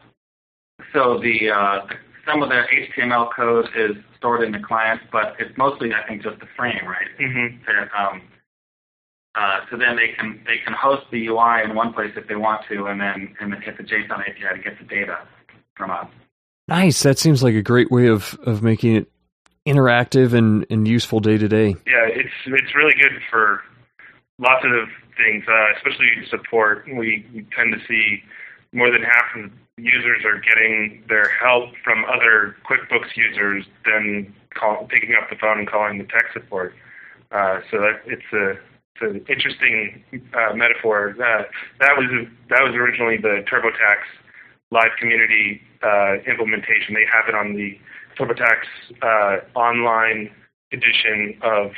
so 0.92 1.20
the, 1.20 1.50
uh, 1.50 1.86
some 2.28 2.42
of 2.42 2.50
the 2.50 2.64
HTML 2.98 3.30
code 3.36 3.66
is 3.76 3.96
stored 4.18 4.44
in 4.44 4.52
the 4.52 4.60
client, 4.60 5.02
but 5.12 5.36
it's 5.40 5.56
mostly 5.58 5.92
I 5.94 6.08
think 6.08 6.24
just 6.24 6.40
the 6.40 6.48
frame, 6.58 6.86
right? 6.86 7.08
Mm-hmm. 7.20 7.58
That, 7.66 7.90
um, 7.98 8.22
uh, 9.36 9.62
so 9.70 9.78
then 9.78 9.96
they 9.96 10.10
can 10.10 10.40
they 10.46 10.58
can 10.64 10.74
host 10.74 11.04
the 11.12 11.28
UI 11.28 11.64
in 11.64 11.76
one 11.76 11.94
place 11.94 12.12
if 12.16 12.28
they 12.28 12.36
want 12.36 12.62
to, 12.70 12.86
and 12.86 13.02
then 13.02 13.36
and 13.40 13.52
then 13.52 13.62
hit 13.62 13.78
the 13.78 13.84
JSON 13.84 14.20
API 14.22 14.58
to 14.58 14.64
get 14.64 14.78
the 14.78 14.86
data 14.86 15.20
from 15.76 15.92
us. 15.92 16.08
Nice. 16.68 17.04
That 17.04 17.20
seems 17.20 17.44
like 17.44 17.56
a 17.56 17.62
great 17.62 17.92
way 17.92 18.08
of, 18.08 18.40
of 18.46 18.64
making 18.64 18.96
it 18.96 19.12
interactive 19.68 20.34
and, 20.34 20.66
and 20.70 20.88
useful 20.88 21.20
day 21.20 21.38
to 21.38 21.48
day. 21.48 21.76
Yeah, 21.86 22.08
it's 22.08 22.34
it's 22.46 22.76
really 22.76 22.94
good 22.94 23.22
for 23.30 23.62
lots 24.40 24.66
of 24.66 24.88
things, 25.18 25.44
uh, 25.48 25.76
especially 25.78 26.10
support. 26.30 26.86
We, 26.88 27.26
we 27.34 27.46
tend 27.56 27.74
to 27.74 27.80
see 27.88 28.24
more 28.72 28.92
than 28.92 29.04
half 29.04 29.26
of 29.36 29.52
users 29.78 30.24
are 30.26 30.40
getting 30.40 31.04
their 31.08 31.30
help 31.30 31.72
from 31.84 32.06
other 32.06 32.56
QuickBooks 32.70 33.16
users 33.16 33.66
than 33.86 34.34
call, 34.54 34.88
picking 34.90 35.16
up 35.22 35.30
the 35.30 35.36
phone 35.36 35.60
and 35.60 35.68
calling 35.68 35.98
the 35.98 36.06
tech 36.06 36.26
support. 36.34 36.74
Uh, 37.32 37.62
so 37.72 37.78
that 37.80 38.02
it's 38.06 38.32
a 38.34 38.52
it's 38.52 38.60
an 39.02 39.26
interesting 39.28 40.04
uh, 40.34 40.54
metaphor. 40.56 41.12
Uh, 41.12 41.44
that 41.80 41.98
was 41.98 42.28
that 42.50 42.64
was 42.64 42.74
originally 42.76 43.18
the 43.18 43.44
TurboTax 43.52 43.98
live 44.72 44.92
community 45.00 45.62
uh, 45.84 46.16
implementation. 46.28 46.94
They 46.94 47.06
have 47.12 47.28
it 47.28 47.36
on 47.36 47.54
the 47.54 47.78
TurboTax 48.18 48.58
uh, 49.02 49.58
online 49.58 50.32
edition 50.72 51.38
of 51.42 51.72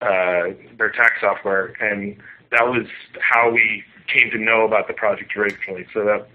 uh, 0.00 0.54
their 0.78 0.90
tax 0.90 1.14
software, 1.20 1.74
and 1.80 2.16
that 2.50 2.66
was 2.66 2.86
how 3.20 3.50
we 3.50 3.82
came 4.12 4.30
to 4.30 4.38
know 4.38 4.64
about 4.64 4.86
the 4.86 4.94
project 4.94 5.36
originally. 5.36 5.86
So 5.92 6.04
that 6.04 6.28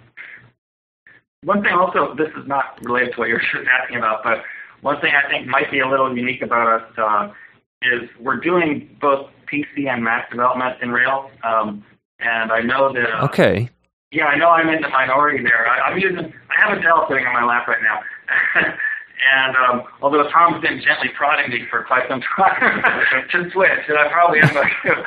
one 1.43 1.63
thing 1.63 1.74
also, 1.74 2.13
this 2.15 2.30
is 2.38 2.47
not 2.47 2.80
related 2.84 3.13
to 3.13 3.19
what 3.19 3.30
you're 3.30 3.41
asking 3.82 3.97
about, 3.97 4.24
but 4.24 4.43
one 4.82 5.00
thing 5.00 5.13
I 5.15 5.30
think 5.30 5.47
might 5.47 5.71
be 5.71 5.80
a 5.80 5.88
little 5.88 6.15
unique 6.15 6.41
about 6.41 6.82
us 6.82 6.97
uh, 6.97 7.32
is 7.82 8.10
we're 8.19 8.39
doing 8.39 8.97
both 9.02 9.30
PC 9.51 9.87
and 9.87 10.03
Mac 10.03 10.31
development 10.31 10.81
in 10.81 10.91
Rails. 10.91 11.29
Um, 11.43 11.83
and 12.19 12.51
I 12.51 12.61
know 12.61 12.93
that. 12.93 13.09
Uh, 13.19 13.25
okay. 13.25 13.69
Yeah, 14.11 14.25
I 14.25 14.37
know 14.37 14.49
I'm 14.49 14.69
in 14.69 14.81
the 14.81 14.89
minority 14.89 15.43
there. 15.43 15.67
I, 15.67 15.89
I'm 15.89 15.97
using. 15.97 16.33
I 16.49 16.67
have 16.67 16.77
a 16.77 16.81
Dell 16.81 17.05
sitting 17.09 17.25
on 17.25 17.33
my 17.33 17.45
lap 17.45 17.67
right 17.67 17.81
now. 17.81 18.01
and 19.33 19.55
um, 19.55 19.83
although 20.01 20.29
Tom's 20.29 20.61
been 20.61 20.81
gently 20.81 21.09
prodding 21.15 21.51
me 21.51 21.65
for 21.69 21.83
quite 21.83 22.03
some 22.09 22.21
time 22.35 22.83
to 23.31 23.51
switch, 23.51 23.85
and 23.87 23.97
I 23.97 24.11
probably 24.11 24.39
am 24.39 24.53
going 24.53 24.69
to. 24.85 25.03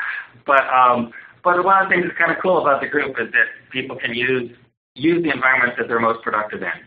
But 0.47 0.67
um, 0.69 1.13
but 1.43 1.63
one 1.65 1.83
of 1.83 1.89
the 1.89 1.95
things 1.95 2.07
that's 2.07 2.19
kind 2.19 2.33
of 2.33 2.39
cool 2.43 2.61
about 2.61 2.81
the 2.81 2.89
group 2.89 3.17
is 3.21 3.31
that 3.33 3.47
people 3.71 3.97
can 3.97 4.15
use 4.15 4.51
use 4.95 5.23
the 5.23 5.31
environment 5.31 5.75
that 5.79 5.89
they're 5.89 6.01
most 6.01 6.23
productive 6.23 6.63
in. 6.63 6.79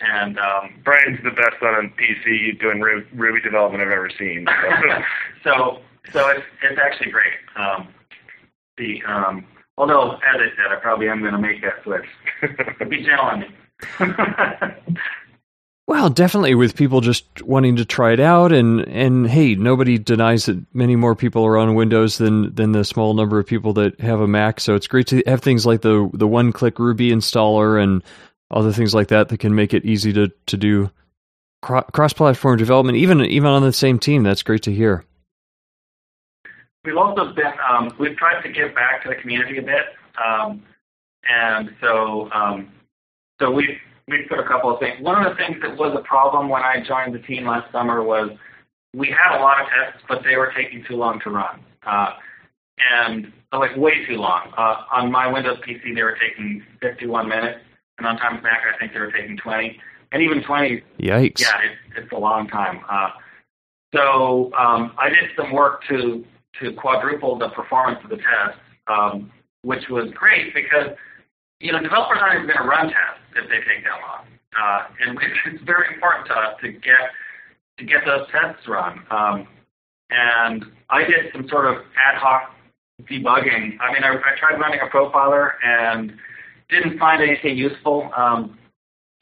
And 0.00 0.38
um, 0.38 0.82
Brian's 0.84 1.20
the 1.22 1.30
best 1.30 1.62
on 1.62 1.92
PC 1.96 2.60
doing 2.60 2.80
Ruby 2.80 3.40
development 3.40 3.82
I've 3.82 3.90
ever 3.90 4.10
seen. 4.18 4.44
So, 4.44 5.44
so, 5.44 5.78
so 6.12 6.28
it's 6.28 6.44
it's 6.62 6.80
actually 6.80 7.10
great. 7.10 7.32
Um, 7.56 7.88
the 8.76 9.02
um, 9.06 9.46
although, 9.78 10.12
as 10.12 10.36
I 10.36 10.48
said, 10.56 10.72
I 10.72 10.76
probably 10.80 11.08
am 11.08 11.20
going 11.20 11.32
to 11.32 11.38
make 11.38 11.62
that 11.62 11.82
switch. 11.82 12.06
Be 12.88 13.02
gentle 13.02 13.26
on 13.26 13.40
me. 13.40 13.48
Well, 15.86 16.08
definitely 16.08 16.54
with 16.54 16.76
people 16.76 17.02
just 17.02 17.42
wanting 17.42 17.76
to 17.76 17.84
try 17.84 18.12
it 18.12 18.20
out 18.20 18.52
and 18.52 18.80
and 18.88 19.28
hey, 19.28 19.54
nobody 19.54 19.98
denies 19.98 20.46
that 20.46 20.64
many 20.74 20.96
more 20.96 21.14
people 21.14 21.44
are 21.44 21.58
on 21.58 21.74
Windows 21.74 22.16
than 22.16 22.54
than 22.54 22.72
the 22.72 22.84
small 22.84 23.12
number 23.12 23.38
of 23.38 23.46
people 23.46 23.74
that 23.74 24.00
have 24.00 24.20
a 24.20 24.26
Mac. 24.26 24.60
So 24.60 24.74
it's 24.74 24.86
great 24.86 25.06
to 25.08 25.22
have 25.26 25.42
things 25.42 25.66
like 25.66 25.82
the 25.82 26.08
the 26.14 26.26
one-click 26.26 26.78
Ruby 26.78 27.10
installer 27.10 27.82
and 27.82 28.02
other 28.50 28.72
things 28.72 28.94
like 28.94 29.08
that 29.08 29.28
that 29.28 29.38
can 29.38 29.54
make 29.54 29.74
it 29.74 29.84
easy 29.84 30.12
to 30.14 30.32
to 30.46 30.56
do 30.56 30.90
cross-platform 31.60 32.58
development 32.58 32.96
even 32.96 33.20
even 33.22 33.48
on 33.48 33.62
the 33.62 33.72
same 33.72 33.98
team. 33.98 34.22
That's 34.22 34.42
great 34.42 34.62
to 34.62 34.72
hear. 34.72 35.04
We've 36.84 36.96
also 36.96 37.32
been 37.32 37.52
um, 37.68 37.94
we've 37.98 38.16
tried 38.16 38.42
to 38.42 38.52
give 38.52 38.74
back 38.74 39.02
to 39.04 39.08
the 39.08 39.14
community 39.16 39.58
a 39.58 39.62
bit, 39.62 39.86
um, 40.22 40.62
and 41.28 41.70
so 41.80 42.30
um, 42.32 42.70
so 43.40 43.50
we've 43.50 43.78
we 44.08 44.26
put 44.28 44.38
a 44.38 44.46
couple 44.46 44.72
of 44.72 44.80
things. 44.80 45.00
One 45.00 45.24
of 45.24 45.30
the 45.30 45.36
things 45.36 45.56
that 45.62 45.76
was 45.76 45.96
a 45.98 46.02
problem 46.02 46.48
when 46.48 46.62
I 46.62 46.84
joined 46.86 47.14
the 47.14 47.20
team 47.20 47.46
last 47.46 47.72
summer 47.72 48.02
was 48.02 48.30
we 48.94 49.08
had 49.08 49.38
a 49.38 49.40
lot 49.40 49.60
of 49.60 49.68
tests, 49.68 50.04
but 50.08 50.22
they 50.24 50.36
were 50.36 50.52
taking 50.54 50.84
too 50.86 50.96
long 50.96 51.20
to 51.20 51.30
run. 51.30 51.60
Uh, 51.86 52.10
and 52.92 53.32
like 53.52 53.76
way 53.76 54.04
too 54.06 54.16
long. 54.16 54.52
Uh, 54.56 54.82
on 54.92 55.10
my 55.10 55.26
Windows 55.26 55.58
PC, 55.66 55.94
they 55.94 56.02
were 56.02 56.18
taking 56.20 56.62
51 56.80 57.28
minutes, 57.28 57.60
and 57.98 58.06
on 58.06 58.18
Tom's 58.18 58.42
Mac, 58.42 58.60
I 58.72 58.78
think 58.78 58.92
they 58.92 58.98
were 58.98 59.12
taking 59.12 59.36
20. 59.36 59.80
And 60.12 60.22
even 60.22 60.42
20, 60.42 60.82
yikes! 61.00 61.40
Yeah, 61.40 61.58
it, 61.60 62.02
it's 62.02 62.12
a 62.12 62.16
long 62.16 62.48
time. 62.48 62.80
Uh, 62.88 63.10
so 63.94 64.52
um, 64.54 64.92
I 64.98 65.08
did 65.08 65.30
some 65.36 65.52
work 65.52 65.82
to 65.88 66.24
to 66.60 66.72
quadruple 66.72 67.38
the 67.38 67.48
performance 67.50 67.98
of 68.04 68.10
the 68.10 68.16
test, 68.16 68.58
um, 68.86 69.30
which 69.62 69.88
was 69.88 70.10
great 70.14 70.54
because 70.54 70.96
you 71.60 71.72
know 71.72 71.80
developers 71.80 72.18
aren't 72.20 72.36
even 72.36 72.46
going 72.46 72.62
to 72.62 72.68
run 72.68 72.86
tests 72.86 73.24
if 73.36 73.48
they 73.48 73.58
take 73.58 73.84
that 73.84 73.98
long. 74.00 74.26
Uh, 74.54 74.86
and 75.06 75.18
it's 75.46 75.64
very 75.64 75.94
important 75.94 76.26
to 76.28 76.34
us 76.34 76.54
to 76.62 76.72
get 76.72 77.10
to 77.78 77.84
get 77.84 78.04
those 78.06 78.26
tests 78.30 78.68
run. 78.68 79.00
Um, 79.10 79.48
and 80.10 80.64
I 80.90 81.04
did 81.04 81.32
some 81.32 81.48
sort 81.48 81.66
of 81.66 81.82
ad 81.96 82.16
hoc 82.18 82.54
debugging. 83.02 83.78
I 83.80 83.92
mean, 83.92 84.04
I, 84.04 84.14
I 84.14 84.38
tried 84.38 84.60
running 84.60 84.80
a 84.80 84.86
profiler 84.86 85.52
and 85.64 86.12
didn't 86.70 86.98
find 86.98 87.22
anything 87.22 87.56
useful. 87.56 88.10
Um, 88.16 88.58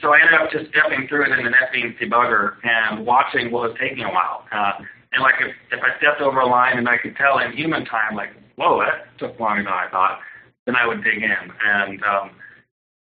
so 0.01 0.13
I 0.13 0.21
ended 0.21 0.35
up 0.35 0.51
just 0.51 0.71
stepping 0.71 1.07
through 1.09 1.27
it 1.27 1.39
in 1.39 1.45
the 1.45 1.51
NetBeans 1.51 1.99
debugger 1.99 2.57
and 2.65 3.07
watching 3.07 3.51
what 3.51 3.71
was 3.71 3.79
taking 3.81 4.05
a 4.05 4.11
while. 4.11 4.45
Uh, 4.53 4.73
and 5.13 5.23
like 5.23 5.35
if, 5.41 5.55
if 5.71 5.81
I 5.83 5.97
stepped 5.99 6.21
over 6.21 6.41
a 6.41 6.47
line 6.47 6.79
and 6.79 6.89
I 6.89 6.99
could 6.99 7.17
tell 7.17 7.39
in 7.39 7.53
human 7.53 7.85
time, 7.85 8.17
like, 8.17 8.31
whoa, 8.57 8.81
that 8.81 9.19
took 9.19 9.39
longer 9.39 9.63
than 9.63 9.73
I 9.73 9.89
thought, 9.91 10.21
then 10.67 10.77
I 10.77 10.87
would 10.87 11.05
dig 11.05 11.23
in. 11.23 11.53
And 11.65 12.03
um, 12.05 12.31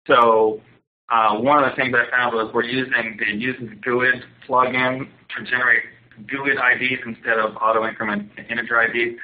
so 0.07 0.61
uh, 1.11 1.37
one 1.37 1.62
of 1.62 1.71
the 1.71 1.77
things 1.77 1.95
I 1.95 2.11
found 2.11 2.35
was 2.35 2.53
we're 2.53 2.64
using 2.64 3.17
the 3.19 3.35
uses 3.35 3.69
GUID 3.83 4.23
plugin 4.49 5.09
to 5.37 5.45
generate 5.45 5.83
GUID 6.27 6.57
IDs 6.59 7.03
instead 7.07 7.38
of 7.38 7.57
auto 7.57 7.87
increment 7.87 8.31
integer 8.51 8.83
IDs. 8.83 9.19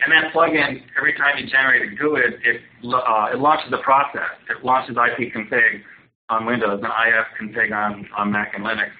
And 0.00 0.12
that 0.12 0.32
plugin, 0.32 0.82
every 0.96 1.14
time 1.14 1.36
you 1.36 1.50
generate 1.50 1.92
a 1.92 1.94
GUID, 1.94 2.40
it, 2.44 2.62
uh, 2.84 3.28
it 3.32 3.38
launches 3.38 3.72
a 3.72 3.82
process. 3.82 4.38
It 4.48 4.64
launches 4.64 4.96
ipconfig 4.96 5.82
on 6.30 6.46
Windows 6.46 6.80
and 6.82 6.92
ifconfig 6.92 7.72
on, 7.72 8.08
on 8.16 8.32
Mac 8.32 8.54
and 8.54 8.64
Linux, 8.64 8.90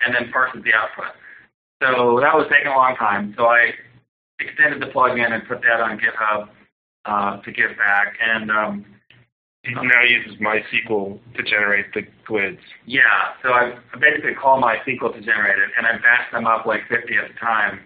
and 0.00 0.14
then 0.14 0.32
parses 0.32 0.62
the 0.62 0.72
output. 0.72 1.12
So 1.82 2.18
that 2.20 2.34
was 2.34 2.46
taking 2.50 2.72
a 2.72 2.76
long 2.76 2.96
time. 2.96 3.34
So 3.36 3.46
I 3.46 3.70
extended 4.40 4.82
the 4.82 4.92
plugin 4.92 5.32
and 5.32 5.46
put 5.46 5.62
that 5.62 5.80
on 5.80 5.98
GitHub 5.98 6.48
uh, 7.04 7.40
to 7.42 7.52
give 7.52 7.76
back. 7.76 8.14
And 8.20 8.50
um, 8.50 8.84
he 9.62 9.74
now 9.74 10.02
uses 10.02 10.40
MySQL 10.40 11.18
to 11.36 11.42
generate 11.42 11.92
the 11.94 12.02
GUIDs. 12.26 12.58
Yeah, 12.86 13.02
so 13.42 13.50
I 13.50 13.74
basically 14.00 14.34
call 14.34 14.60
MySQL 14.62 15.14
to 15.14 15.20
generate 15.20 15.58
it, 15.58 15.70
and 15.76 15.86
I 15.86 15.92
batch 15.98 16.30
them 16.32 16.46
up 16.46 16.64
like 16.64 16.82
50 16.88 17.14
at 17.16 17.30
a 17.30 17.34
time, 17.34 17.80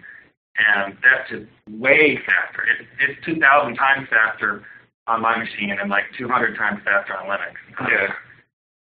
and 0.57 0.97
that's 1.03 1.29
just 1.29 1.45
way 1.69 2.17
faster. 2.25 2.63
It's, 2.79 3.17
it's 3.17 3.25
2,000 3.25 3.75
times 3.75 4.07
faster 4.09 4.63
on 5.07 5.21
my 5.21 5.37
machine 5.37 5.75
and 5.79 5.89
like 5.89 6.05
200 6.17 6.55
times 6.55 6.79
faster 6.85 7.17
on 7.17 7.25
Linux. 7.27 7.57
Yeah, 7.89 8.13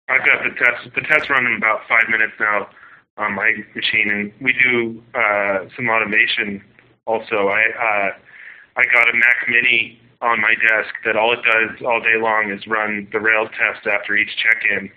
I've 0.09 0.27
got 0.27 0.45
the 0.45 0.51
test. 0.59 0.95
The 0.95 1.01
tests 1.03 1.31
run 1.31 1.47
in 1.47 1.55
about 1.55 1.81
five 1.89 2.11
minutes 2.11 2.35
now 2.39 2.69
on 3.17 3.35
my 3.35 3.53
machine, 3.75 4.11
and 4.11 4.33
we 4.41 4.53
do 4.53 5.03
uh, 5.15 5.67
some 5.77 5.89
automation 5.89 6.63
also. 7.07 7.49
I 7.49 7.63
uh, 7.63 8.11
I 8.77 8.85
got 8.93 9.09
a 9.09 9.15
Mac 9.15 9.49
Mini 9.49 10.01
on 10.23 10.41
my 10.41 10.55
desk 10.55 10.95
that 11.05 11.17
all 11.17 11.33
it 11.33 11.41
does 11.43 11.85
all 11.85 12.01
day 12.01 12.17
long 12.21 12.51
is 12.51 12.67
run 12.67 13.09
the 13.13 13.21
Rails 13.21 13.49
test 13.59 13.87
after 13.87 14.17
each 14.17 14.31
check-in 14.37 14.91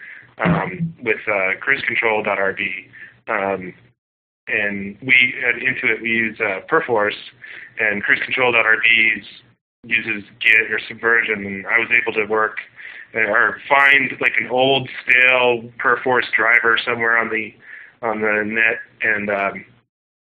um, 0.44 0.94
with 1.02 1.20
uh, 1.28 1.56
cruisecontrol.rb. 1.60 2.90
Um, 3.28 3.74
and 4.48 4.98
we 5.02 5.36
at 5.48 5.56
Intuit 5.56 6.02
we 6.02 6.10
use 6.10 6.40
uh, 6.42 6.60
Perforce, 6.68 7.16
and 7.80 8.04
cruisecontrol.rb 8.04 9.24
uses 9.86 10.24
Git 10.40 10.72
or 10.72 10.80
Subversion, 10.88 11.46
and 11.46 11.66
I 11.68 11.80
was 11.80 11.90
able 11.92 12.14
to 12.14 12.26
work 12.26 12.58
uh, 13.16 13.20
or 13.20 13.60
find 13.70 14.12
like 14.20 14.34
an 14.40 14.50
old 14.50 14.90
stale 15.04 15.70
Perforce 15.78 16.26
driver 16.36 16.78
somewhere 16.84 17.18
on 17.18 17.30
the 17.30 17.54
on 18.04 18.22
the 18.22 18.44
net, 18.46 18.80
and 19.02 19.30
um, 19.30 19.66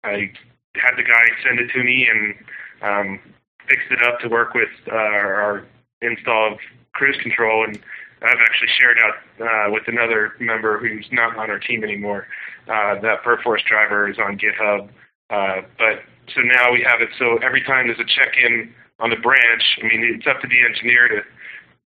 I 0.04 0.30
had 0.76 0.96
the 0.96 1.02
guy 1.02 1.24
send 1.44 1.58
it 1.58 1.72
to 1.72 1.82
me, 1.82 2.06
and 2.06 2.34
um, 2.82 3.20
fixed 3.68 3.90
it 3.90 4.02
up 4.06 4.20
to 4.20 4.28
work 4.28 4.54
with 4.54 4.68
uh, 4.88 4.94
our 4.94 5.64
install 6.02 6.52
of 6.52 6.58
cruise 6.92 7.16
control, 7.22 7.64
and 7.64 7.78
I've 8.22 8.38
actually 8.44 8.68
shared 8.78 8.98
out 8.98 9.14
uh, 9.40 9.72
with 9.72 9.84
another 9.86 10.34
member 10.40 10.78
who's 10.78 11.06
not 11.10 11.36
on 11.36 11.50
our 11.50 11.58
team 11.58 11.82
anymore. 11.82 12.26
Uh, 12.68 13.00
that 13.00 13.22
Perforce 13.24 13.62
driver 13.68 14.08
is 14.08 14.18
on 14.18 14.38
GitHub, 14.38 14.88
uh, 15.30 15.62
but 15.78 16.04
so 16.34 16.42
now 16.42 16.70
we 16.72 16.82
have 16.86 17.00
it 17.00 17.08
so 17.18 17.38
every 17.38 17.62
time 17.64 17.88
there's 17.88 17.98
a 17.98 18.04
check-in 18.04 18.72
on 19.00 19.10
the 19.10 19.16
branch, 19.16 19.62
I 19.82 19.86
mean 19.88 20.04
it's 20.04 20.26
up 20.26 20.40
to 20.42 20.48
the 20.48 20.60
engineer 20.62 21.08
to 21.08 21.22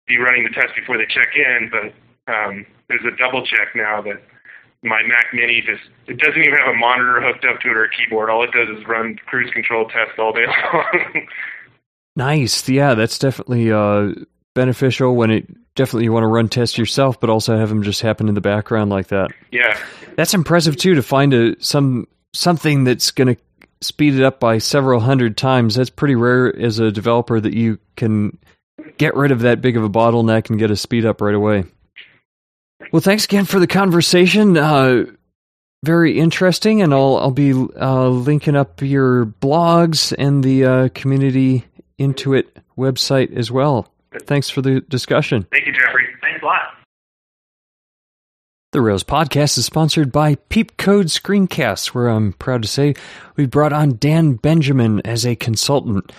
be 0.06 0.18
running 0.18 0.44
the 0.44 0.50
test 0.50 0.74
before 0.76 0.96
they 0.96 1.06
check 1.06 1.34
in, 1.34 1.70
but 1.70 2.32
um, 2.32 2.64
there's 2.88 3.04
a 3.04 3.16
double 3.18 3.44
check 3.44 3.74
now 3.74 4.00
that 4.02 4.22
my 4.82 5.02
Mac 5.06 5.26
Mini 5.32 5.60
just 5.60 5.82
it 6.06 6.18
doesn't 6.18 6.40
even 6.40 6.58
have 6.58 6.74
a 6.74 6.76
monitor 6.76 7.20
hooked 7.20 7.44
up 7.44 7.60
to 7.60 7.68
it 7.68 7.76
or 7.76 7.84
a 7.84 7.90
keyboard. 7.90 8.30
All 8.30 8.42
it 8.42 8.50
does 8.52 8.68
is 8.68 8.86
run 8.86 9.16
cruise 9.26 9.50
control 9.52 9.86
tests 9.88 10.14
all 10.18 10.32
day 10.32 10.46
long. 10.72 11.26
Nice. 12.16 12.68
Yeah, 12.68 12.94
that's 12.94 13.18
definitely 13.18 13.72
uh, 13.72 14.12
beneficial 14.54 15.14
when 15.14 15.30
it 15.30 15.74
definitely 15.74 16.04
you 16.04 16.12
want 16.12 16.24
to 16.24 16.28
run 16.28 16.48
tests 16.48 16.76
yourself, 16.76 17.20
but 17.20 17.30
also 17.30 17.56
have 17.56 17.68
them 17.68 17.82
just 17.82 18.02
happen 18.02 18.28
in 18.28 18.34
the 18.34 18.40
background 18.40 18.90
like 18.90 19.08
that. 19.08 19.30
Yeah, 19.50 19.78
that's 20.16 20.34
impressive 20.34 20.76
too 20.76 20.94
to 20.94 21.02
find 21.02 21.32
a 21.32 21.62
some 21.62 22.06
something 22.34 22.84
that's 22.84 23.10
going 23.10 23.34
to 23.34 23.40
speed 23.80 24.14
it 24.14 24.22
up 24.22 24.40
by 24.40 24.58
several 24.58 25.00
hundred 25.00 25.36
times. 25.36 25.74
That's 25.74 25.90
pretty 25.90 26.14
rare 26.14 26.54
as 26.54 26.78
a 26.78 26.90
developer 26.90 27.40
that 27.40 27.54
you 27.54 27.78
can 27.96 28.38
get 28.98 29.14
rid 29.14 29.30
of 29.30 29.40
that 29.40 29.60
big 29.60 29.76
of 29.76 29.84
a 29.84 29.90
bottleneck 29.90 30.50
and 30.50 30.58
get 30.58 30.70
a 30.70 30.76
speed 30.76 31.04
up 31.04 31.20
right 31.20 31.34
away. 31.34 31.64
Well, 32.90 33.00
thanks 33.00 33.24
again 33.24 33.44
for 33.44 33.60
the 33.60 33.66
conversation. 33.66 34.56
Uh, 34.56 35.06
very 35.84 36.18
interesting, 36.18 36.82
and 36.82 36.94
I'll 36.94 37.16
I'll 37.16 37.30
be 37.30 37.52
uh, 37.52 38.08
linking 38.08 38.56
up 38.56 38.82
your 38.82 39.26
blogs 39.26 40.14
and 40.16 40.42
the 40.42 40.64
uh, 40.64 40.88
community 40.94 41.64
Intuit 41.98 42.46
website 42.76 43.36
as 43.36 43.50
well. 43.50 43.92
Thanks 44.24 44.50
for 44.50 44.62
the 44.62 44.80
discussion. 44.80 45.46
Thank 45.50 45.66
you, 45.66 45.72
Geoffrey. 45.72 46.06
Thanks 46.20 46.42
a 46.42 46.46
lot. 46.46 46.60
The 48.72 48.80
Rails 48.80 49.04
podcast 49.04 49.58
is 49.58 49.66
sponsored 49.66 50.10
by 50.10 50.36
PeepCode 50.36 51.10
Screencasts, 51.10 51.88
where 51.88 52.08
I'm 52.08 52.32
proud 52.34 52.62
to 52.62 52.68
say 52.68 52.94
we 53.36 53.46
brought 53.46 53.72
on 53.72 53.96
Dan 53.98 54.34
Benjamin 54.34 55.00
as 55.04 55.26
a 55.26 55.36
consultant. 55.36 56.10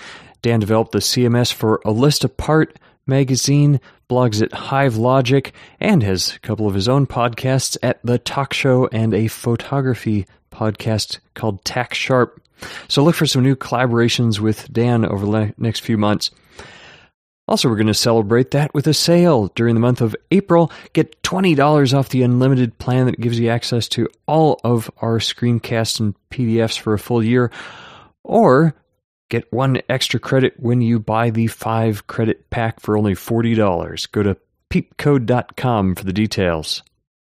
Dan 0.41 0.59
developed 0.59 0.91
the 0.91 0.99
CMS 0.99 1.51
for 1.51 1.81
A 1.85 1.91
List 1.91 2.23
Apart 2.23 2.77
magazine, 3.07 3.79
blogs 4.09 4.41
at 4.41 4.51
Hivelogic, 4.51 5.51
and 5.79 6.03
has 6.03 6.35
a 6.35 6.39
couple 6.39 6.67
of 6.67 6.73
his 6.73 6.87
own 6.87 7.07
podcasts 7.07 7.77
at 7.81 7.99
The 8.03 8.17
Talk 8.17 8.53
Show 8.53 8.87
and 8.91 9.13
a 9.13 9.27
photography 9.27 10.25
podcast 10.51 11.19
called 11.33 11.63
Tack 11.65 11.93
Sharp. 11.93 12.41
So 12.87 13.03
look 13.03 13.15
for 13.15 13.25
some 13.25 13.43
new 13.43 13.55
collaborations 13.55 14.39
with 14.39 14.71
Dan 14.71 15.05
over 15.05 15.25
the 15.25 15.53
next 15.57 15.81
few 15.81 15.97
months. 15.97 16.31
Also, 17.47 17.67
we're 17.67 17.75
going 17.75 17.87
to 17.87 17.93
celebrate 17.93 18.51
that 18.51 18.73
with 18.73 18.87
a 18.87 18.93
sale 18.93 19.51
during 19.55 19.73
the 19.75 19.81
month 19.81 19.99
of 19.99 20.15
April. 20.31 20.71
Get 20.93 21.21
$20 21.23 21.93
off 21.93 22.09
the 22.09 22.23
unlimited 22.23 22.77
plan 22.77 23.05
that 23.07 23.19
gives 23.19 23.37
you 23.37 23.49
access 23.49 23.89
to 23.89 24.07
all 24.27 24.61
of 24.63 24.89
our 25.01 25.19
screencasts 25.19 25.99
and 25.99 26.15
PDFs 26.29 26.79
for 26.79 26.93
a 26.93 26.99
full 26.99 27.21
year. 27.21 27.51
Or 28.23 28.73
get 29.33 29.51
one 29.51 29.81
extra 29.89 30.19
credit 30.19 30.53
when 30.57 30.79
you 30.81 30.99
buy 30.99 31.31
the 31.31 31.47
five 31.47 32.05
credit 32.05 32.51
pack 32.51 32.79
for 32.79 32.95
only 32.95 33.15
$40. 33.15 34.11
Go 34.11 34.21
to 34.21 34.37
peepcode.com 34.69 35.95
for 35.95 36.03
the 36.03 36.13
details. 36.13 36.83